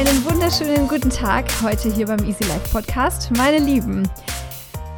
[0.00, 3.30] Einen wunderschönen guten Tag heute hier beim Easy Life Podcast.
[3.36, 4.08] Meine Lieben,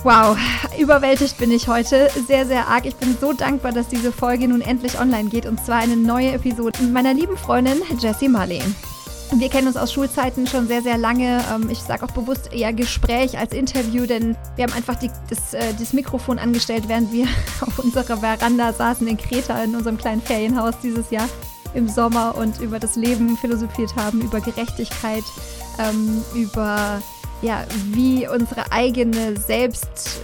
[0.05, 0.39] wow,
[0.79, 2.87] überwältigt bin ich heute sehr, sehr arg.
[2.87, 6.31] Ich bin so dankbar, dass diese Folge nun endlich online geht und zwar eine neue
[6.31, 8.77] Episode mit meiner lieben Freundin Jessie Marleen.
[9.33, 11.43] Wir kennen uns aus Schulzeiten schon sehr, sehr lange.
[11.53, 15.53] Ähm, ich sage auch bewusst eher Gespräch als Interview, denn wir haben einfach die, das,
[15.53, 17.27] äh, das, Mikrofon angestellt, während wir
[17.61, 21.29] auf unserer Veranda saßen in Kreta in unserem kleinen Ferienhaus dieses Jahr
[21.75, 25.25] im Sommer und über das Leben philosophiert haben, über Gerechtigkeit,
[25.79, 27.03] ähm, über
[27.43, 30.21] ja, wie unsere eigene Selbst,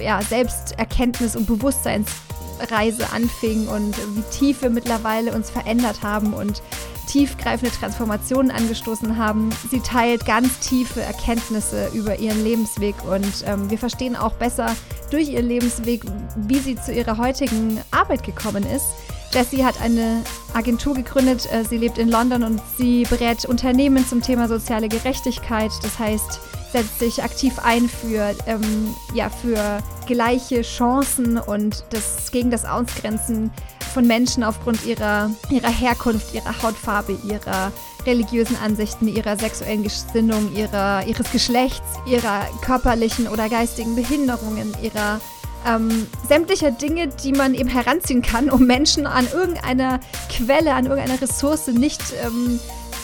[0.00, 6.62] ja, Selbsterkenntnis und Bewusstseinsreise anfing und wie tief wir mittlerweile uns verändert haben und
[7.06, 9.50] tiefgreifende Transformationen angestoßen haben.
[9.70, 14.74] Sie teilt ganz tiefe Erkenntnisse über ihren Lebensweg und ähm, wir verstehen auch besser
[15.10, 16.02] durch ihren Lebensweg,
[16.36, 18.86] wie sie zu ihrer heutigen Arbeit gekommen ist.
[19.34, 21.48] Jessie hat eine Agentur gegründet.
[21.52, 25.72] Äh, sie lebt in London und sie berät Unternehmen zum Thema soziale Gerechtigkeit.
[25.82, 26.40] Das heißt,
[26.72, 33.50] setzt sich aktiv ein für, ähm, ja, für gleiche Chancen und das, gegen das Ausgrenzen
[33.92, 37.72] von Menschen aufgrund ihrer, ihrer Herkunft, ihrer Hautfarbe, ihrer
[38.06, 45.20] religiösen Ansichten, ihrer sexuellen Gesinnung, ihrer, ihres Geschlechts, ihrer körperlichen oder geistigen Behinderungen, ihrer
[45.66, 51.20] ähm, sämtlicher Dinge, die man eben heranziehen kann, um Menschen an irgendeiner Quelle, an irgendeiner
[51.20, 52.58] Ressource nicht ähm,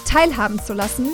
[0.06, 1.08] teilhaben zu lassen.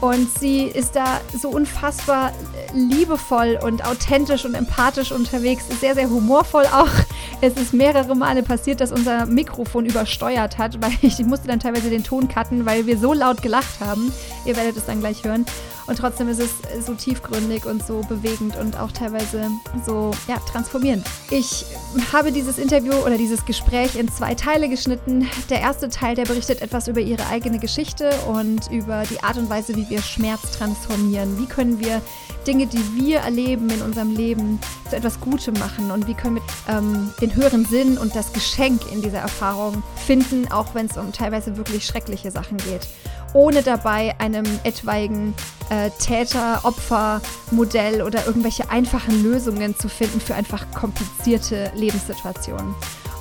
[0.00, 2.32] Und sie ist da so unfassbar
[2.72, 6.88] liebevoll und authentisch und empathisch unterwegs, sehr, sehr humorvoll auch.
[7.40, 11.60] Es ist mehrere Male passiert, dass unser Mikrofon übersteuert hat, weil ich, ich musste dann
[11.60, 14.12] teilweise den Ton cutten, weil wir so laut gelacht haben.
[14.44, 15.46] Ihr werdet es dann gleich hören.
[15.88, 16.50] Und trotzdem ist es
[16.84, 19.50] so tiefgründig und so bewegend und auch teilweise
[19.86, 21.04] so ja, transformierend.
[21.30, 21.64] Ich
[22.12, 25.26] habe dieses Interview oder dieses Gespräch in zwei Teile geschnitten.
[25.48, 29.48] Der erste Teil, der berichtet etwas über ihre eigene Geschichte und über die Art und
[29.48, 31.38] Weise, wie wir Schmerz transformieren.
[31.38, 32.02] Wie können wir
[32.46, 36.42] Dinge, die wir erleben in unserem Leben, zu etwas Gutem machen und wie können wir
[36.68, 41.12] ähm, den höheren Sinn und das Geschenk in dieser Erfahrung finden, auch wenn es um
[41.12, 42.86] teilweise wirklich schreckliche Sachen geht
[43.34, 45.34] ohne dabei einem etwaigen
[45.70, 52.74] äh, Täter-Opfer-Modell oder irgendwelche einfachen Lösungen zu finden für einfach komplizierte Lebenssituationen.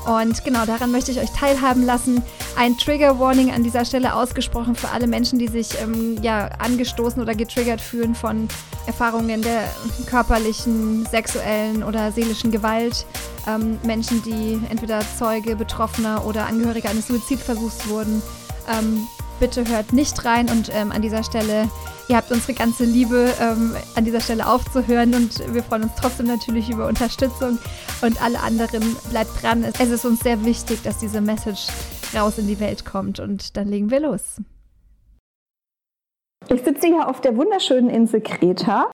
[0.08, 2.24] Und genau daran möchte ich euch teilhaben lassen.
[2.56, 7.22] Ein Trigger Warning an dieser Stelle ausgesprochen für alle Menschen, die sich ähm, ja, angestoßen
[7.22, 8.48] oder getriggert fühlen von
[8.86, 9.64] Erfahrungen der
[10.06, 13.06] körperlichen, sexuellen oder seelischen Gewalt.
[13.48, 18.24] Ähm, Menschen, die entweder Zeuge, Betroffener oder Angehörige eines Suizidversuchs wurden.
[18.70, 19.06] Ähm,
[19.40, 21.70] bitte hört nicht rein und ähm, an dieser Stelle,
[22.10, 26.28] ihr habt unsere ganze Liebe ähm, an dieser Stelle aufzuhören und wir freuen uns trotzdem
[26.28, 27.60] natürlich über Unterstützung
[28.02, 29.64] und alle anderen bleibt dran.
[29.64, 31.68] Es ist uns sehr wichtig, dass diese Message
[32.16, 34.42] raus in die Welt kommt und dann legen wir los.
[36.50, 38.90] Ich sitze hier auf der wunderschönen Insel Kreta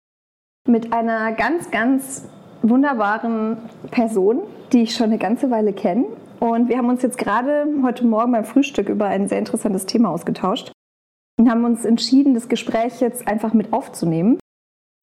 [0.68, 2.28] mit einer ganz, ganz
[2.62, 3.58] wunderbaren
[3.92, 6.06] Person, die ich schon eine ganze Weile kenne
[6.44, 10.10] und wir haben uns jetzt gerade heute Morgen beim Frühstück über ein sehr interessantes Thema
[10.10, 10.74] ausgetauscht
[11.40, 14.38] und haben uns entschieden, das Gespräch jetzt einfach mit aufzunehmen,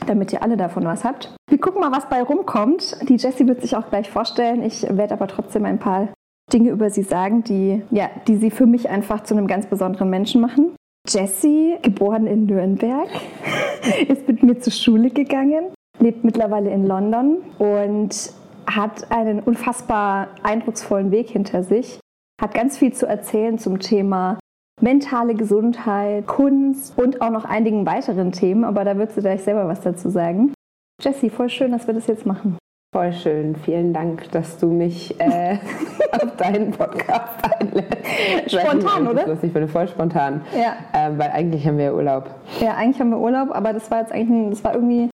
[0.07, 1.35] damit ihr alle davon was habt.
[1.49, 3.09] Wir gucken mal, was bei rumkommt.
[3.09, 4.63] Die Jessie wird sich auch gleich vorstellen.
[4.63, 6.09] Ich werde aber trotzdem ein paar
[6.53, 10.11] Dinge über sie sagen, die, ja, die sie für mich einfach zu einem ganz besonderen
[10.11, 10.77] Menschen machen.
[11.09, 13.09] Jessie, geboren in Nürnberg,
[14.09, 18.35] ist mit mir zur Schule gegangen, lebt mittlerweile in London und
[18.75, 22.01] hat einen unfassbar eindrucksvollen Weg hinter sich,
[22.41, 24.39] hat ganz viel zu erzählen zum Thema
[24.81, 29.69] mentale Gesundheit, Kunst und auch noch einigen weiteren Themen, aber da wird sie gleich selber
[29.69, 30.55] was dazu sagen.
[31.01, 32.59] Jessie, voll schön, dass wir das jetzt machen.
[32.93, 33.55] Voll schön.
[33.55, 35.59] Vielen Dank, dass du mich äh,
[36.13, 38.51] auf deinen Podcast einlädst.
[38.51, 39.29] Spontan, oder?
[39.29, 40.43] Lustig, ich bin voll spontan.
[40.53, 40.75] Ja.
[40.93, 42.29] Äh, weil eigentlich haben wir Urlaub.
[42.61, 45.09] Ja, eigentlich haben wir Urlaub, aber das war jetzt eigentlich, ein, das war irgendwie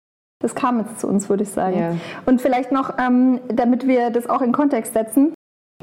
[0.42, 1.78] das kam jetzt zu uns, würde ich sagen.
[1.78, 1.96] Ja.
[2.26, 5.32] Und vielleicht noch, ähm, damit wir das auch in Kontext setzen,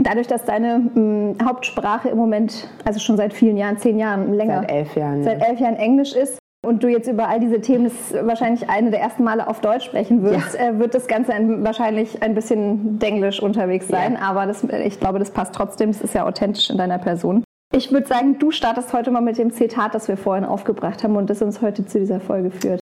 [0.01, 4.33] dadurch, dass deine mh, mm, Hauptsprache im Moment, also schon seit vielen Jahren, zehn Jahren
[4.33, 7.61] länger, seit elf Jahren, seit elf Jahren Englisch ist, und du jetzt über all diese
[7.61, 7.89] Themen
[8.23, 10.69] wahrscheinlich eine der ersten Male auf Deutsch sprechen wirst, ja.
[10.69, 14.13] äh, wird das Ganze ein, wahrscheinlich ein bisschen denglisch unterwegs sein.
[14.19, 14.21] Ja.
[14.21, 15.89] Aber das, ich glaube, das passt trotzdem.
[15.89, 17.45] Es ist ja authentisch in deiner Person.
[17.73, 21.15] Ich würde sagen, du startest heute mal mit dem Zitat, das wir vorhin aufgebracht haben
[21.15, 22.81] und das uns heute zu dieser Folge führt.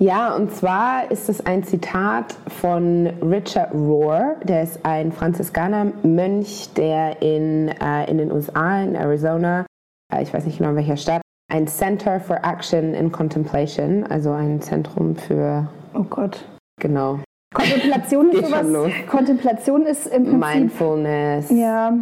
[0.00, 7.22] Ja, und zwar ist es ein Zitat von Richard Rohr, der ist ein Franziskaner-Mönch, der
[7.22, 9.66] in, äh, in den USA, in Arizona,
[10.12, 14.32] äh, ich weiß nicht genau in welcher Stadt, ein Center for Action in Contemplation, also
[14.32, 15.68] ein Zentrum für.
[15.94, 16.44] Oh Gott.
[16.80, 17.20] Genau.
[17.54, 18.92] Kontemplation ist sowas.
[19.08, 20.40] Kontemplation ist im Prinzip.
[20.40, 21.50] Mindfulness.
[21.50, 21.92] Ja.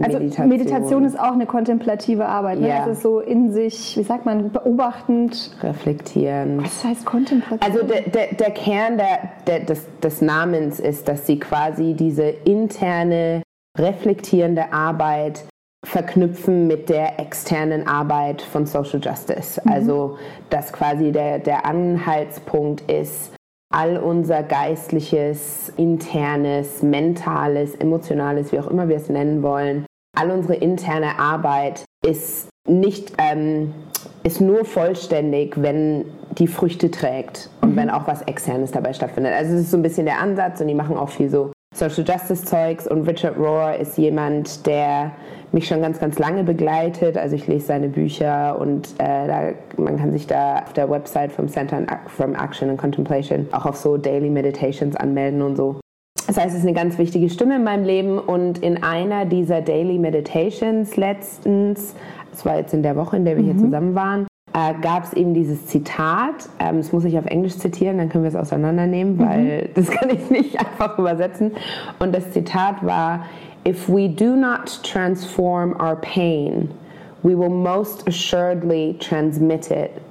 [0.00, 1.04] Also Meditation.
[1.04, 2.60] Ist auch eine kontemplative Arbeit.
[2.60, 2.68] Ne?
[2.68, 2.86] Ja.
[2.86, 5.56] Das ist so in sich, wie sagt man, beobachtend.
[5.62, 6.62] reflektieren.
[6.62, 7.66] Was heißt kontemplativ?
[7.66, 12.24] Also der, der, der Kern der, der, des, des Namens ist, dass sie quasi diese
[12.24, 13.42] interne,
[13.78, 15.44] reflektierende Arbeit
[15.84, 19.60] verknüpfen mit der externen Arbeit von Social Justice.
[19.66, 20.16] Also
[20.48, 23.32] dass quasi der, der Anhaltspunkt ist,
[23.72, 29.86] all unser geistliches, internes, mentales, emotionales, wie auch immer wir es nennen wollen,
[30.16, 33.74] all unsere interne Arbeit ist nicht ähm,
[34.22, 36.04] ist nur vollständig, wenn
[36.38, 39.32] die Früchte trägt und wenn auch was Externes dabei stattfindet.
[39.34, 42.04] Also es ist so ein bisschen der Ansatz und die machen auch viel so Social
[42.04, 45.12] Justice Zeugs und Richard Rohr ist jemand, der
[45.52, 47.16] mich schon ganz, ganz lange begleitet.
[47.16, 51.32] Also ich lese seine Bücher und äh, da, man kann sich da auf der Website
[51.32, 55.80] vom Center from Action and Contemplation auch auf so Daily Meditations anmelden und so.
[56.26, 59.60] Das heißt, es ist eine ganz wichtige Stimme in meinem Leben und in einer dieser
[59.60, 61.94] Daily Meditations letztens,
[62.30, 65.12] das war jetzt in der Woche, in der wir hier zusammen waren, äh, gab es
[65.14, 66.48] eben dieses Zitat.
[66.58, 70.10] Ähm, das muss ich auf Englisch zitieren, dann können wir es auseinandernehmen, weil das kann
[70.10, 71.52] ich nicht einfach übersetzen.
[71.98, 73.26] Und das Zitat war:
[73.64, 76.76] If we do not transform our pain,
[77.22, 80.02] we will most assuredly transmit it,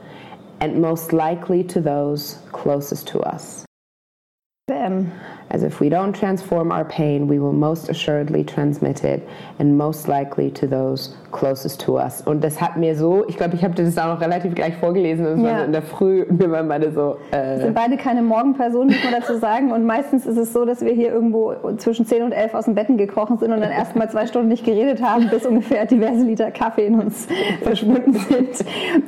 [0.62, 3.66] and most likely to those closest to us.
[4.68, 5.12] Bam.
[5.54, 9.22] As if we don't transform our pain, we will most assuredly transmit it
[9.60, 12.22] and most likely to those closest to us.
[12.22, 14.76] Und das hat mir so, ich glaube, ich habe dir das auch noch relativ gleich
[14.78, 15.58] vorgelesen, war Ja.
[15.60, 18.88] so in der Früh und wir waren beide so, äh, Wir sind beide keine Morgenpersonen,
[18.90, 19.72] muss man dazu sagen.
[19.72, 22.76] Und meistens ist es so, dass wir hier irgendwo zwischen 10 und 11 aus dem
[22.76, 26.24] Betten gekrochen sind und dann erst mal zwei Stunden nicht geredet haben, bis ungefähr diverse
[26.26, 27.28] Liter Kaffee in uns
[27.62, 28.50] verschwunden sind.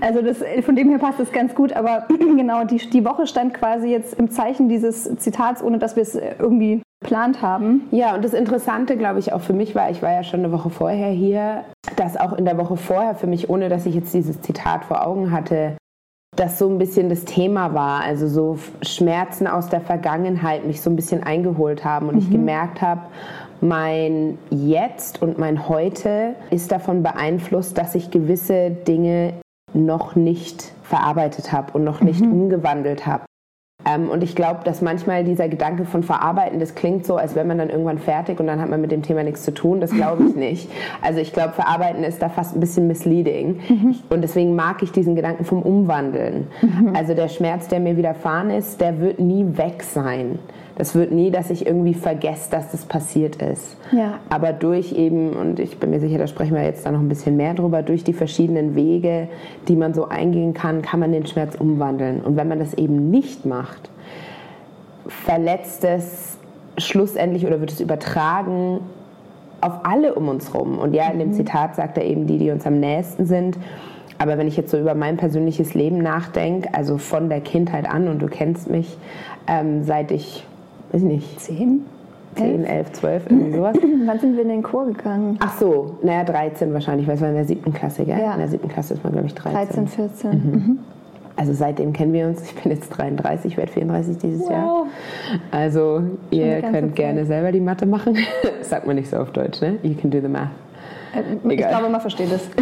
[0.01, 1.74] Also das, von dem her passt es ganz gut.
[1.74, 2.06] Aber
[2.38, 6.18] genau, die, die Woche stand quasi jetzt im Zeichen dieses Zitats, ohne dass wir es
[6.39, 7.88] irgendwie geplant haben.
[7.91, 10.51] Ja, und das Interessante, glaube ich, auch für mich war, ich war ja schon eine
[10.51, 11.65] Woche vorher hier,
[11.95, 15.06] dass auch in der Woche vorher für mich, ohne dass ich jetzt dieses Zitat vor
[15.06, 15.77] Augen hatte,
[16.35, 18.01] das so ein bisschen das Thema war.
[18.01, 22.81] Also so Schmerzen aus der Vergangenheit mich so ein bisschen eingeholt haben und ich gemerkt
[22.81, 23.01] habe,
[23.62, 29.33] mein Jetzt und mein Heute ist davon beeinflusst, dass ich gewisse Dinge
[29.74, 33.24] noch nicht verarbeitet habe und noch nicht umgewandelt habe.
[33.85, 37.45] Ähm, und ich glaube, dass manchmal dieser Gedanke von Verarbeiten, das klingt so, als wäre
[37.45, 39.81] man dann irgendwann fertig und dann hat man mit dem Thema nichts zu tun.
[39.81, 40.69] Das glaube ich nicht.
[41.01, 43.59] Also ich glaube, Verarbeiten ist da fast ein bisschen misleading.
[44.09, 46.47] Und deswegen mag ich diesen Gedanken vom Umwandeln.
[46.94, 50.39] Also der Schmerz, der mir widerfahren ist, der wird nie weg sein.
[50.75, 53.78] Das wird nie, dass ich irgendwie vergesse, dass das passiert ist.
[53.92, 54.20] Ja.
[54.30, 57.10] Aber durch eben, und ich bin mir sicher, da sprechen wir jetzt da noch ein
[57.10, 59.28] bisschen mehr drüber, durch die verschiedenen Wege,
[59.68, 62.22] die man so eingehen kann, kann man den Schmerz umwandeln.
[62.22, 63.90] Und wenn man das eben nicht macht,
[65.08, 66.38] verletzt es
[66.78, 68.80] schlussendlich oder wird es übertragen
[69.62, 70.78] auf alle um uns rum.
[70.78, 73.58] Und ja, in dem Zitat sagt er eben die, die uns am nächsten sind.
[74.18, 78.08] Aber wenn ich jetzt so über mein persönliches Leben nachdenke, also von der Kindheit an,
[78.08, 78.98] und du kennst mich,
[79.48, 80.46] ähm, seit ich,
[80.94, 81.86] weiß ich nicht, 10?
[82.36, 83.75] 10, 11, 12, irgendwie sowas.
[84.06, 85.38] Wann sind wir in den Chor gegangen?
[85.40, 88.19] Ach so, naja, 13 wahrscheinlich, weil es war in der siebten Klasse, gell?
[88.19, 88.34] Ja.
[88.34, 89.85] In der siebten Klasse ist man, glaube ich, 13.
[89.85, 90.80] 13, 14.
[91.35, 92.44] Also seitdem kennen wir uns.
[92.44, 94.66] Ich bin jetzt 33, werde 34 dieses Jahr.
[94.66, 94.88] Wow.
[95.52, 96.95] Also ihr eine ganze könnt Zeit.
[96.95, 98.18] gerne selber die Mathe machen.
[98.59, 99.78] Das sagt man nicht so auf Deutsch, ne?
[99.81, 100.50] You can do the math.
[101.16, 102.47] Äh, Ich glaube, man versteht es.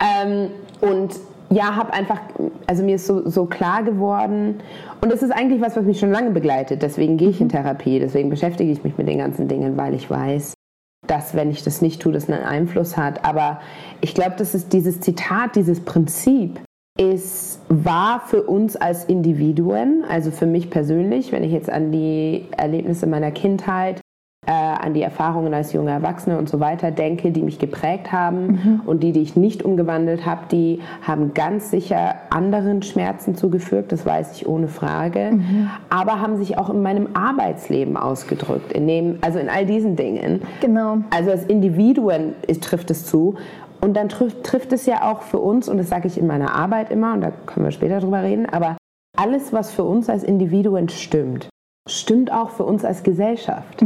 [0.00, 0.50] Ähm,
[0.80, 1.10] und
[1.50, 2.20] ja, habe einfach,
[2.66, 4.60] also mir ist so, so klar geworden,
[5.00, 6.82] und das ist eigentlich was, was mich schon lange begleitet.
[6.82, 10.10] Deswegen gehe ich in Therapie, deswegen beschäftige ich mich mit den ganzen Dingen, weil ich
[10.10, 10.54] weiß,
[11.06, 13.24] dass wenn ich das nicht tue, das einen Einfluss hat.
[13.24, 13.60] Aber
[14.00, 16.60] ich glaube, das ist dieses Zitat, dieses Prinzip
[16.98, 22.46] ist wahr für uns als Individuen, also für mich persönlich, wenn ich jetzt an die
[22.56, 24.00] Erlebnisse meiner Kindheit
[24.48, 28.80] äh, an die Erfahrungen als junge Erwachsene und so weiter denke, die mich geprägt haben
[28.86, 34.06] und die, die ich nicht umgewandelt habe, die haben ganz sicher anderen Schmerzen zugefügt, das
[34.06, 35.38] weiß ich ohne Frage,
[35.90, 40.40] aber haben sich auch in meinem Arbeitsleben ausgedrückt, in dem, also in all diesen Dingen.
[40.62, 40.98] Genau.
[41.10, 43.34] Also als Individuen ist- trifft es zu.
[43.80, 46.54] Und dann trifft, trifft es ja auch für uns, und das sage ich in meiner
[46.54, 48.76] Arbeit immer, und da können wir später drüber reden, aber
[49.16, 51.48] alles, was für uns als Individuen stimmt,
[51.88, 53.82] stimmt auch für uns als Gesellschaft.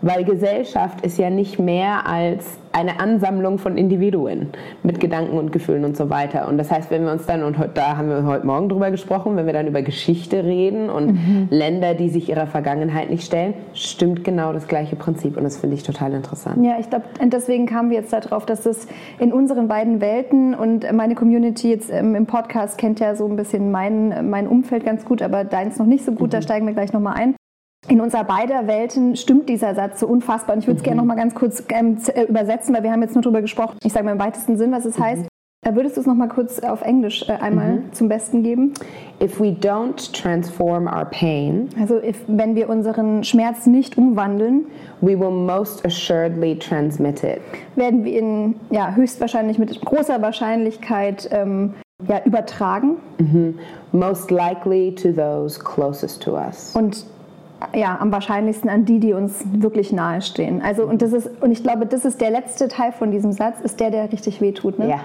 [0.00, 4.48] Weil Gesellschaft ist ja nicht mehr als eine Ansammlung von Individuen
[4.82, 6.48] mit Gedanken und Gefühlen und so weiter.
[6.48, 9.36] Und das heißt, wenn wir uns dann, und da haben wir heute Morgen drüber gesprochen,
[9.36, 11.18] wenn wir dann über Geschichte reden und
[11.50, 15.36] Länder, die sich ihrer Vergangenheit nicht stellen, stimmt genau das gleiche Prinzip.
[15.36, 16.64] Und das finde ich total interessant.
[16.64, 18.86] Ja, ich glaube, deswegen kamen wir jetzt darauf, dass das
[19.18, 23.36] in unseren beiden Welten und meine Community jetzt ähm, im Podcast kennt ja so ein
[23.36, 26.72] bisschen mein, mein Umfeld ganz gut, aber deins noch nicht so gut, da steigen wir
[26.74, 27.34] gleich nochmal ein.
[27.88, 30.54] In unserer beider Welten stimmt dieser Satz so unfassbar.
[30.54, 30.86] Und ich würde es mhm.
[30.86, 33.76] gerne noch mal ganz kurz ähm, äh, übersetzen, weil wir haben jetzt nur darüber gesprochen.
[33.82, 35.04] Ich sage mal im weitesten Sinn, was es mhm.
[35.04, 35.26] heißt.
[35.64, 37.92] Äh, würdest du es noch mal kurz auf Englisch äh, einmal mhm.
[37.92, 38.74] zum Besten geben?
[39.22, 44.66] If we don't transform our pain, also if, wenn wir unseren Schmerz nicht umwandeln,
[45.00, 47.40] we will most assuredly transmit it.
[47.76, 51.74] Werden wir ihn ja höchstwahrscheinlich mit großer Wahrscheinlichkeit ähm,
[52.08, 52.96] ja, übertragen.
[53.18, 53.58] Mhm.
[53.92, 56.74] Most likely to those closest to us.
[56.74, 57.06] Und
[57.74, 60.62] ja, am wahrscheinlichsten an die, die uns wirklich nahestehen.
[60.62, 63.60] Also und das ist und ich glaube, das ist der letzte Teil von diesem Satz,
[63.60, 64.78] ist der, der richtig wehtut.
[64.78, 64.88] Ne?
[64.88, 65.00] Ja.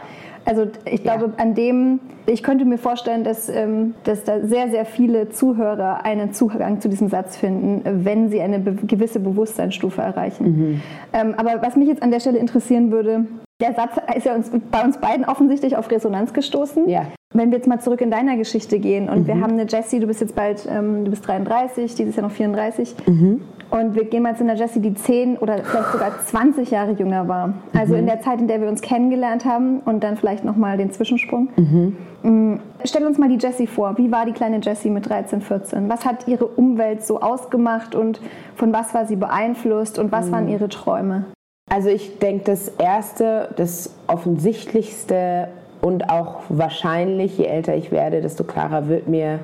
[0.47, 1.43] Also ich glaube, ja.
[1.43, 6.31] an dem, ich könnte mir vorstellen, dass, ähm, dass da sehr, sehr viele Zuhörer einen
[6.31, 10.45] Zugang zu diesem Satz finden, wenn sie eine gewisse Bewusstseinsstufe erreichen.
[10.45, 10.81] Mhm.
[11.11, 13.25] Ähm, aber was mich jetzt an der Stelle interessieren würde,
[13.59, 16.87] der Satz ist ja uns, bei uns beiden offensichtlich auf Resonanz gestoßen.
[16.87, 17.07] Ja.
[17.37, 19.27] Wenn wir jetzt mal zurück in deiner Geschichte gehen und mhm.
[19.27, 22.33] wir haben eine Jessie, du bist jetzt bald, ähm, du bist 33, dieses Jahr noch
[22.33, 22.95] 34.
[23.05, 23.41] Mhm.
[23.69, 27.27] Und wir gehen mal zu einer Jessie, die 10 oder vielleicht sogar 20 Jahre jünger
[27.27, 27.53] war.
[27.73, 27.99] Also mhm.
[27.99, 31.49] in der Zeit, in der wir uns kennengelernt haben und dann vielleicht nochmal den Zwischensprung.
[31.57, 31.97] Mhm.
[32.23, 33.97] Mm, stell uns mal die Jessie vor.
[33.97, 35.89] Wie war die kleine Jessie mit 13, 14?
[35.89, 38.19] Was hat ihre Umwelt so ausgemacht und
[38.55, 40.53] von was war sie beeinflusst und was waren mhm.
[40.53, 41.25] ihre Träume?
[41.69, 45.49] Also ich denke, das Erste, das Offensichtlichste
[45.81, 49.39] und auch wahrscheinlich, je älter ich werde, desto klarer wird mir,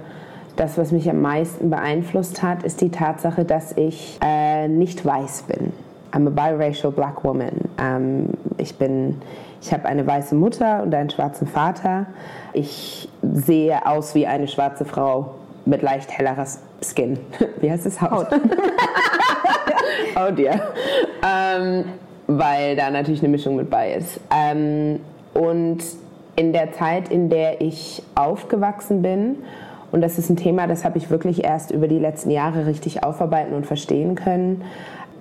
[0.55, 5.43] das, was mich am meisten beeinflusst hat, ist die Tatsache, dass ich äh, nicht weiß
[5.43, 5.73] bin.
[6.11, 7.53] I'm a biracial black woman.
[7.79, 9.19] Ähm, ich bin,
[9.61, 12.05] ich habe eine weiße Mutter und einen schwarzen Vater.
[12.53, 15.33] Ich sehe aus wie eine schwarze Frau
[15.65, 16.45] mit leicht hellerer
[16.83, 17.17] Skin.
[17.61, 17.99] Wie heißt es?
[17.99, 18.27] Haut.
[20.15, 20.59] oh dear.
[21.25, 21.85] Ähm,
[22.27, 24.19] weil da natürlich eine Mischung mit bei ist.
[24.29, 24.99] Ähm,
[25.33, 25.83] und
[26.35, 29.37] in der Zeit, in der ich aufgewachsen bin
[29.93, 33.03] und das ist ein Thema, das habe ich wirklich erst über die letzten Jahre richtig
[33.03, 34.63] aufarbeiten und verstehen können.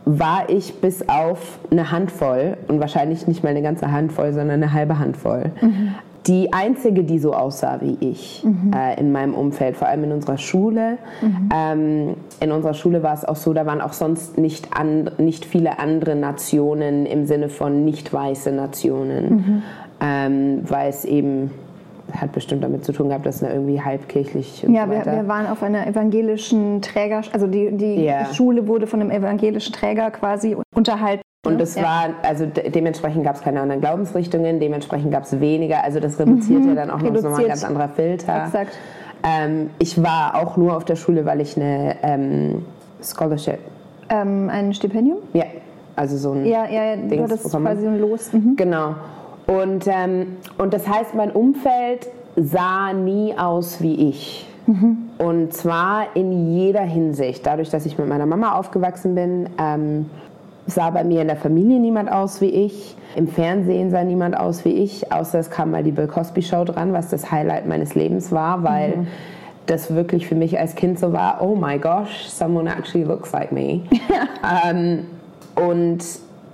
[0.07, 4.73] War ich bis auf eine Handvoll und wahrscheinlich nicht mal eine ganze Handvoll, sondern eine
[4.73, 5.53] halbe Handvoll.
[5.61, 5.95] Mhm.
[6.27, 8.73] Die einzige, die so aussah wie ich mhm.
[8.73, 10.97] äh, in meinem Umfeld, vor allem in unserer Schule.
[11.21, 11.49] Mhm.
[11.55, 15.45] Ähm, in unserer Schule war es auch so, da waren auch sonst nicht, an, nicht
[15.45, 19.63] viele andere Nationen im Sinne von nicht weiße Nationen, mhm.
[20.03, 21.51] Ähm, weil es eben
[22.13, 25.47] hat bestimmt damit zu tun gehabt, dass er irgendwie halbkirchlich Ja, so wir, wir, waren
[25.47, 28.27] auf einer evangelischen Träger, also die, die yeah.
[28.35, 31.23] Schule wurde von einem evangelischen Träger quasi unterhalten.
[31.45, 31.83] Und es ja.
[31.83, 36.19] war, also de dementsprechend gab es keine anderen Glaubensrichtungen, dementsprechend gab es weniger, also das
[36.19, 36.69] reduziert mhm.
[36.69, 37.15] ja dann auch Reduziert.
[37.15, 38.45] noch nochmal ein ganz anderer Filter.
[38.45, 38.79] Exakt.
[39.25, 42.65] Ähm, ich war auch nur auf der Schule, weil ich eine ähm,
[43.03, 43.59] Scholarship.
[44.09, 45.19] Ähm, ein Stipendium?
[45.33, 45.45] Ja,
[45.97, 46.45] also so ein.
[46.45, 48.33] Ja, ja, ja du hattest quasi ein Los.
[48.33, 48.57] Mhm.
[48.57, 48.95] Genau.
[49.47, 54.47] Und, ähm, und das heißt, mein Umfeld sah nie aus wie ich.
[54.67, 55.11] Mhm.
[55.19, 57.47] Und zwar in jeder Hinsicht.
[57.47, 60.07] Dadurch, dass ich mit meiner Mama aufgewachsen bin, ähm,
[60.67, 62.97] sah bei mir in der Familie niemand aus wie ich.
[63.17, 66.65] Im Fernsehen sah niemand aus wie ich, außer es kam mal die Bill Cosby Show
[66.65, 69.07] dran, was das Highlight meines Lebens war, weil mhm.
[69.67, 73.53] das wirklich für mich als Kind so war, oh my gosh, someone actually looks like
[73.53, 73.83] me.
[74.67, 75.07] ähm,
[75.57, 76.03] und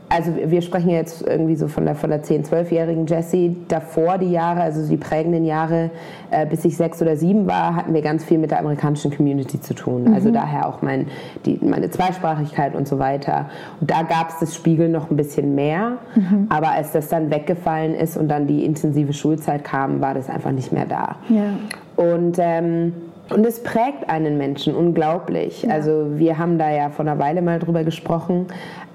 [0.08, 3.56] also wir sprechen jetzt irgendwie so von der, von der 10-, 12-jährigen Jessie.
[3.68, 5.90] Davor die Jahre, also die prägenden Jahre,
[6.30, 9.60] äh, bis ich sechs oder sieben war, hatten wir ganz viel mit der amerikanischen Community
[9.60, 10.04] zu tun.
[10.04, 10.14] Mhm.
[10.14, 11.08] Also daher auch mein,
[11.44, 13.50] die, meine Zweisprachigkeit und so weiter.
[13.80, 15.98] Und da gab es das Spiegel noch ein bisschen mehr.
[16.14, 16.46] Mhm.
[16.48, 20.52] Aber als das dann weggefallen ist und dann die intensive Schulzeit kam, war das einfach
[20.52, 21.16] nicht mehr da.
[21.28, 21.54] Ja.
[21.96, 22.92] Und ähm,
[23.30, 25.62] und es prägt einen Menschen unglaublich.
[25.62, 25.74] Ja.
[25.74, 28.46] Also wir haben da ja vor einer Weile mal drüber gesprochen.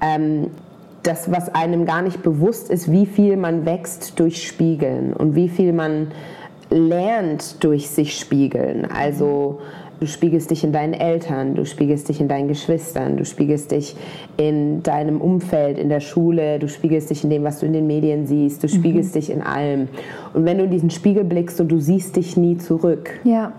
[0.02, 0.48] Ähm,
[1.04, 5.50] das, was einem gar nicht bewusst ist, wie viel man wächst durch Spiegeln und wie
[5.50, 6.08] viel man
[6.70, 8.88] lernt durch sich spiegeln.
[8.90, 9.60] Also
[10.00, 13.96] du spiegelst dich in deinen Eltern, du spiegelst dich in deinen Geschwistern, du spiegelst dich
[14.38, 17.86] in deinem Umfeld, in der Schule, du spiegelst dich in dem, was du in den
[17.86, 19.20] Medien siehst, du spiegelst mhm.
[19.20, 19.88] dich in allem.
[20.34, 23.54] Und wenn du in diesen Spiegel blickst und du siehst dich nie zurück, ja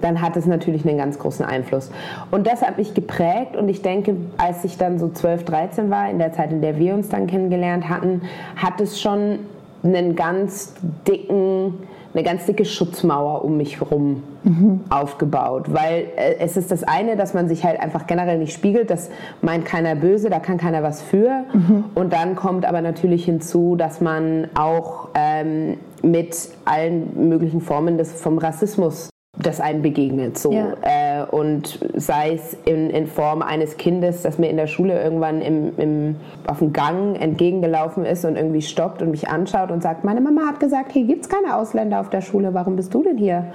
[0.00, 1.90] dann hat es natürlich einen ganz großen Einfluss.
[2.30, 6.10] Und das hat mich geprägt und ich denke, als ich dann so 12, 13 war,
[6.10, 8.22] in der Zeit, in der wir uns dann kennengelernt hatten,
[8.56, 9.40] hat es schon
[9.82, 10.74] einen ganz
[11.06, 11.74] dicken,
[12.12, 14.80] eine ganz dicke Schutzmauer um mich herum mhm.
[14.88, 15.66] aufgebaut.
[15.72, 19.10] Weil äh, es ist das eine, dass man sich halt einfach generell nicht spiegelt, das
[19.42, 21.44] meint keiner böse, da kann keiner was für.
[21.52, 21.84] Mhm.
[21.94, 28.12] Und dann kommt aber natürlich hinzu, dass man auch ähm, mit allen möglichen Formen des,
[28.20, 30.38] vom Rassismus das einem begegnet.
[30.38, 30.52] So.
[30.52, 30.74] Ja.
[30.82, 35.42] Äh, und sei es in, in, Form eines Kindes, das mir in der Schule irgendwann
[35.42, 36.16] im, im,
[36.46, 40.42] auf dem Gang entgegengelaufen ist und irgendwie stoppt und mich anschaut und sagt, meine Mama
[40.46, 43.46] hat gesagt, hier gibt es keine Ausländer auf der Schule, warum bist du denn hier?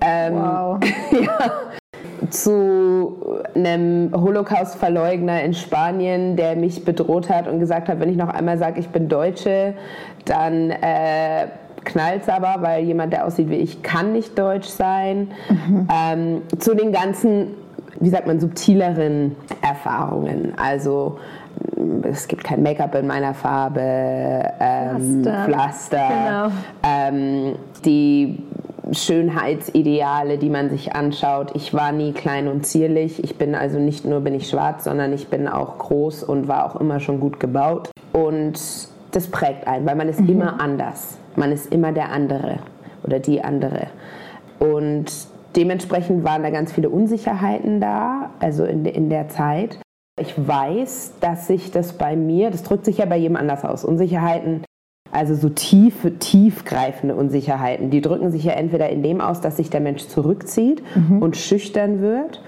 [0.00, 0.78] Ähm, wow.
[1.12, 1.52] ja.
[2.30, 3.16] Zu
[3.54, 8.58] einem Holocaust-Verleugner in Spanien, der mich bedroht hat und gesagt hat, wenn ich noch einmal
[8.58, 9.74] sage, ich bin Deutsche,
[10.24, 11.48] dann äh,
[11.84, 15.32] knallt es aber, weil jemand, der aussieht wie ich, kann nicht deutsch sein.
[15.48, 15.88] Mhm.
[15.92, 17.48] Ähm, zu den ganzen,
[17.98, 20.54] wie sagt man, subtileren Erfahrungen.
[20.56, 21.18] Also
[22.02, 26.52] es gibt kein Make-up in meiner Farbe, ähm, Pflaster, Pflaster genau.
[26.82, 28.42] ähm, die
[28.92, 31.52] Schönheitsideale, die man sich anschaut.
[31.54, 33.22] Ich war nie klein und zierlich.
[33.22, 36.66] Ich bin also nicht nur bin ich schwarz, sondern ich bin auch groß und war
[36.66, 37.90] auch immer schon gut gebaut.
[38.12, 38.58] Und
[39.12, 40.30] das prägt einen, weil man ist mhm.
[40.30, 41.18] immer anders.
[41.36, 42.58] Man ist immer der andere
[43.04, 43.88] oder die andere.
[44.58, 45.06] Und
[45.56, 49.78] dementsprechend waren da ganz viele Unsicherheiten da, also in, in der Zeit.
[50.20, 53.84] Ich weiß, dass sich das bei mir, das drückt sich ja bei jedem anders aus.
[53.84, 54.64] Unsicherheiten,
[55.12, 59.70] also so tiefe, tiefgreifende Unsicherheiten, die drücken sich ja entweder in dem aus, dass sich
[59.70, 61.22] der Mensch zurückzieht mhm.
[61.22, 62.42] und schüchtern wird,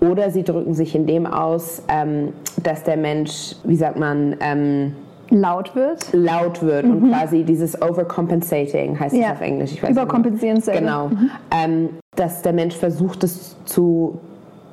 [0.00, 4.94] oder sie drücken sich in dem aus, ähm, dass der Mensch, wie sagt man, ähm,
[5.30, 6.08] laut wird.
[6.12, 6.92] Laut wird mhm.
[6.92, 9.28] und quasi dieses Overcompensating heißt ja.
[9.28, 9.72] es auf Englisch.
[9.72, 10.80] Ich weiß Überkompensieren selber.
[10.80, 11.08] Genau.
[11.08, 11.30] Mhm.
[11.50, 14.20] Ähm, dass der Mensch versucht, es zu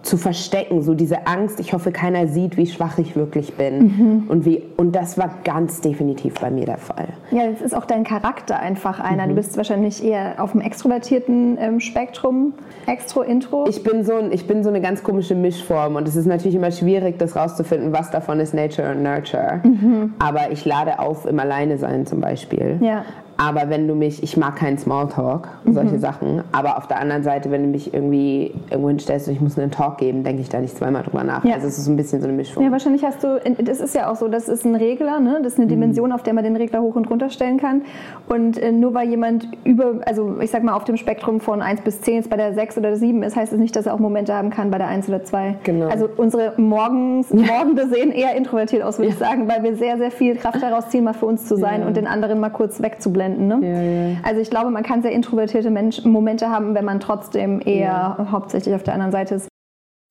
[0.03, 3.79] zu verstecken, so diese Angst, ich hoffe, keiner sieht, wie schwach ich wirklich bin.
[3.79, 4.23] Mhm.
[4.27, 7.09] Und, wie, und das war ganz definitiv bei mir der Fall.
[7.31, 9.25] Ja, das ist auch dein Charakter einfach einer.
[9.25, 9.29] Mhm.
[9.29, 12.53] Du bist wahrscheinlich eher auf dem extrovertierten ähm, Spektrum,
[12.87, 13.65] Extro, Intro.
[13.67, 16.71] Ich bin, so, ich bin so eine ganz komische Mischform und es ist natürlich immer
[16.71, 19.61] schwierig, das rauszufinden, was davon ist Nature und Nurture.
[19.63, 20.13] Mhm.
[20.19, 22.79] Aber ich lade auf im Alleine sein zum Beispiel.
[22.81, 23.05] Ja.
[23.41, 25.99] Aber wenn du mich, ich mag keinen Smalltalk, solche mhm.
[25.99, 29.57] Sachen, aber auf der anderen Seite, wenn du mich irgendwie irgendwo hinstellst und ich muss
[29.57, 31.43] einen Talk geben, denke ich da nicht zweimal drüber nach.
[31.43, 31.55] Ja.
[31.55, 32.63] Also es ist so ein bisschen so eine Mischung.
[32.63, 35.39] Ja, wahrscheinlich hast du, das ist ja auch so, das ist ein Regler, ne?
[35.41, 35.71] das ist eine mhm.
[35.71, 37.81] Dimension, auf der man den Regler hoch und runter stellen kann.
[38.29, 41.81] Und äh, nur weil jemand über, also ich sag mal auf dem Spektrum von 1
[41.81, 43.95] bis 10 jetzt bei der 6 oder 7 ist, heißt es das nicht, dass er
[43.95, 45.55] auch Momente haben kann bei der 1 oder 2.
[45.63, 45.87] Genau.
[45.87, 49.13] Also unsere Morgens, Morgende sehen eher introvertiert aus, würde ja.
[49.13, 51.81] ich sagen, weil wir sehr, sehr viel Kraft daraus ziehen, mal für uns zu sein
[51.81, 51.87] ja.
[51.87, 53.30] und den anderen mal kurz wegzublenden.
[53.37, 53.59] Ne?
[53.61, 54.17] Ja, ja.
[54.23, 58.27] Also ich glaube, man kann sehr introvertierte Mensch Momente haben, wenn man trotzdem eher ja.
[58.31, 59.47] hauptsächlich auf der anderen Seite ist.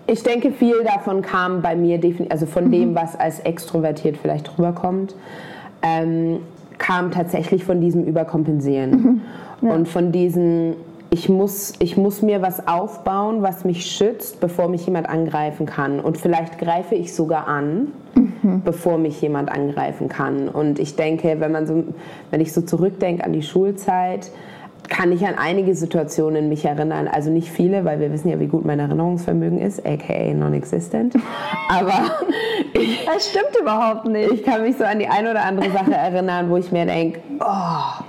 [0.07, 2.71] Ich denke, viel davon kam bei mir, also von mhm.
[2.73, 5.15] dem, was als extrovertiert vielleicht rüberkommt,
[5.83, 6.41] ähm,
[6.79, 9.23] kam tatsächlich von diesem Überkompensieren
[9.61, 9.69] mhm.
[9.69, 10.75] und von diesem
[11.11, 15.99] ich muss, ich muss mir was aufbauen, was mich schützt, bevor mich jemand angreifen kann.
[15.99, 18.63] Und vielleicht greife ich sogar an, mhm.
[18.65, 20.49] bevor mich jemand angreifen kann.
[20.49, 21.83] Und ich denke, wenn man so,
[22.31, 24.31] wenn ich so zurückdenke an die Schulzeit,
[24.89, 27.09] kann ich an einige Situationen mich erinnern.
[27.09, 31.15] Also nicht viele, weil wir wissen ja, wie gut mein Erinnerungsvermögen ist, aka non-existent.
[31.69, 31.93] Aber
[32.73, 34.33] ich, das stimmt überhaupt nicht.
[34.33, 37.21] Ich kann mich so an die eine oder andere Sache erinnern, wo ich mir denke,
[37.41, 38.05] oh,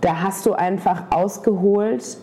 [0.00, 2.18] da hast du einfach ausgeholt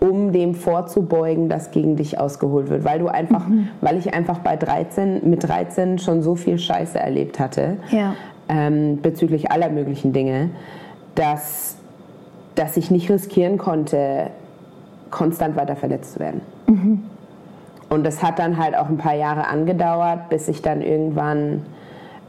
[0.00, 3.68] um dem vorzubeugen, dass gegen dich ausgeholt wird, weil du einfach, mhm.
[3.80, 8.14] weil ich einfach bei 13 mit 13 schon so viel Scheiße erlebt hatte ja.
[8.48, 10.50] ähm, bezüglich aller möglichen Dinge,
[11.14, 11.76] dass
[12.54, 14.30] dass ich nicht riskieren konnte,
[15.10, 16.40] konstant weiter verletzt zu werden.
[16.66, 17.02] Mhm.
[17.88, 21.62] Und das hat dann halt auch ein paar Jahre angedauert, bis ich dann irgendwann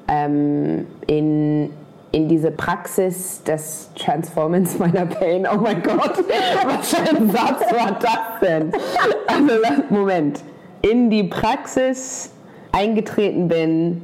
[0.07, 1.69] ähm, in
[2.11, 5.47] in diese Praxis des Transformance meiner Pain.
[5.51, 6.17] Oh mein Gott,
[6.65, 8.71] was für ein Satz war das denn?
[9.27, 10.41] Also, Moment.
[10.81, 12.31] In die Praxis
[12.71, 14.01] eingetreten bin,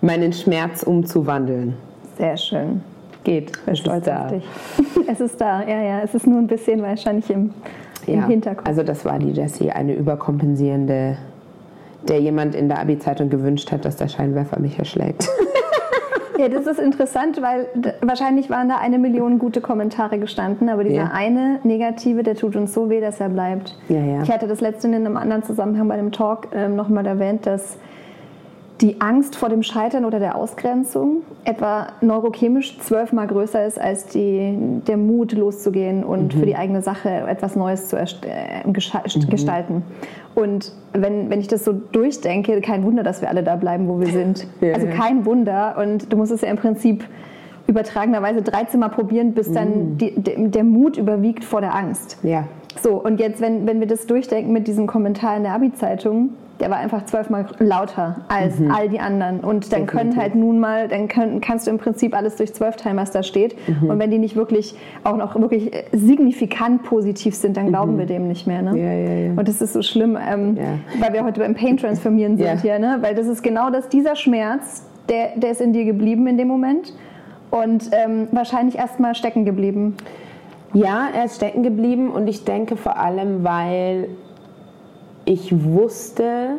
[0.00, 1.74] meinen Schmerz umzuwandeln.
[2.16, 2.82] Sehr schön.
[3.24, 3.50] Geht.
[3.50, 4.44] Ich bin stolz auf dich.
[5.10, 6.00] Es ist da, ja, ja.
[6.02, 7.54] Es ist nur ein bisschen wahrscheinlich im,
[8.06, 8.68] im ja, Hinterkopf.
[8.68, 11.16] Also, das war die Jessie, eine überkompensierende,
[12.06, 15.28] der jemand in der Abi-Zeitung gewünscht hat, dass der Scheinwerfer mich erschlägt.
[16.38, 17.66] Ja, das ist interessant, weil
[18.00, 21.10] wahrscheinlich waren da eine Million gute Kommentare gestanden, aber dieser ja.
[21.12, 23.76] eine negative, der tut uns so weh, dass er bleibt.
[23.88, 24.22] Ja, ja.
[24.22, 27.76] Ich hatte das letzte in einem anderen Zusammenhang bei einem Talk ähm, nochmal erwähnt, dass
[28.80, 34.56] die Angst vor dem Scheitern oder der Ausgrenzung etwa neurochemisch zwölfmal größer ist als die,
[34.86, 36.38] der Mut loszugehen und mhm.
[36.38, 38.06] für die eigene Sache etwas Neues zu äh,
[38.64, 38.72] mhm.
[38.72, 39.82] gestalten.
[40.36, 43.98] Und wenn, wenn ich das so durchdenke, kein Wunder, dass wir alle da bleiben, wo
[43.98, 44.46] wir sind.
[44.60, 45.76] ja, also kein Wunder.
[45.78, 47.04] Und du musst es ja im Prinzip
[47.66, 49.98] übertragenerweise 13 Mal probieren, bis dann mhm.
[49.98, 50.12] die,
[50.50, 52.18] der Mut überwiegt vor der Angst.
[52.22, 52.44] Ja.
[52.80, 56.70] So, und jetzt, wenn, wenn wir das durchdenken mit diesem Kommentar in der Abi-Zeitung, der
[56.70, 58.70] war einfach zwölfmal lauter als mhm.
[58.70, 59.40] all die anderen.
[59.40, 62.76] Und dann können halt nun mal, dann können, kannst du im Prinzip alles durch zwölf
[62.76, 63.56] teilen, was da steht.
[63.68, 63.90] Mhm.
[63.90, 67.98] Und wenn die nicht wirklich auch noch wirklich signifikant positiv sind, dann glauben mhm.
[67.98, 68.62] wir dem nicht mehr.
[68.62, 68.78] Ne?
[68.78, 69.30] Ja, ja, ja.
[69.30, 70.58] Und das ist so schlimm, ähm,
[71.00, 72.98] weil wir heute beim Pain transformieren sind hier, ne?
[73.00, 76.48] weil das ist genau das, dieser Schmerz, der, der ist in dir geblieben in dem
[76.48, 76.92] Moment
[77.50, 79.96] und ähm, wahrscheinlich erstmal stecken geblieben.
[80.74, 84.08] Ja, er ist stecken geblieben und ich denke vor allem, weil
[85.28, 86.56] ich wusste,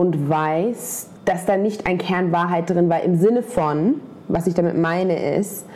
[0.00, 3.96] und weiß, dass da nicht ein Kern Wahrheit drin war im Sinne von,
[4.28, 5.66] was ich damit meine ist,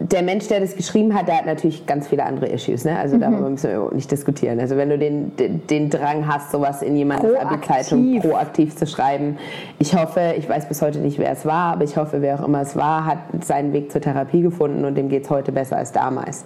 [0.00, 2.84] der Mensch, der das geschrieben hat, der hat natürlich ganz viele andere Issues.
[2.84, 2.96] Ne?
[2.96, 3.20] Also mhm.
[3.20, 4.60] darüber müssen wir nicht diskutieren.
[4.60, 9.38] Also wenn du den, den, den Drang hast, sowas in jemandes Abi-Zeitung proaktiv zu schreiben.
[9.78, 12.46] Ich hoffe, ich weiß bis heute nicht, wer es war, aber ich hoffe, wer auch
[12.46, 15.78] immer es war, hat seinen Weg zur Therapie gefunden und dem geht es heute besser
[15.78, 16.44] als damals.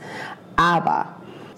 [0.56, 1.06] Aber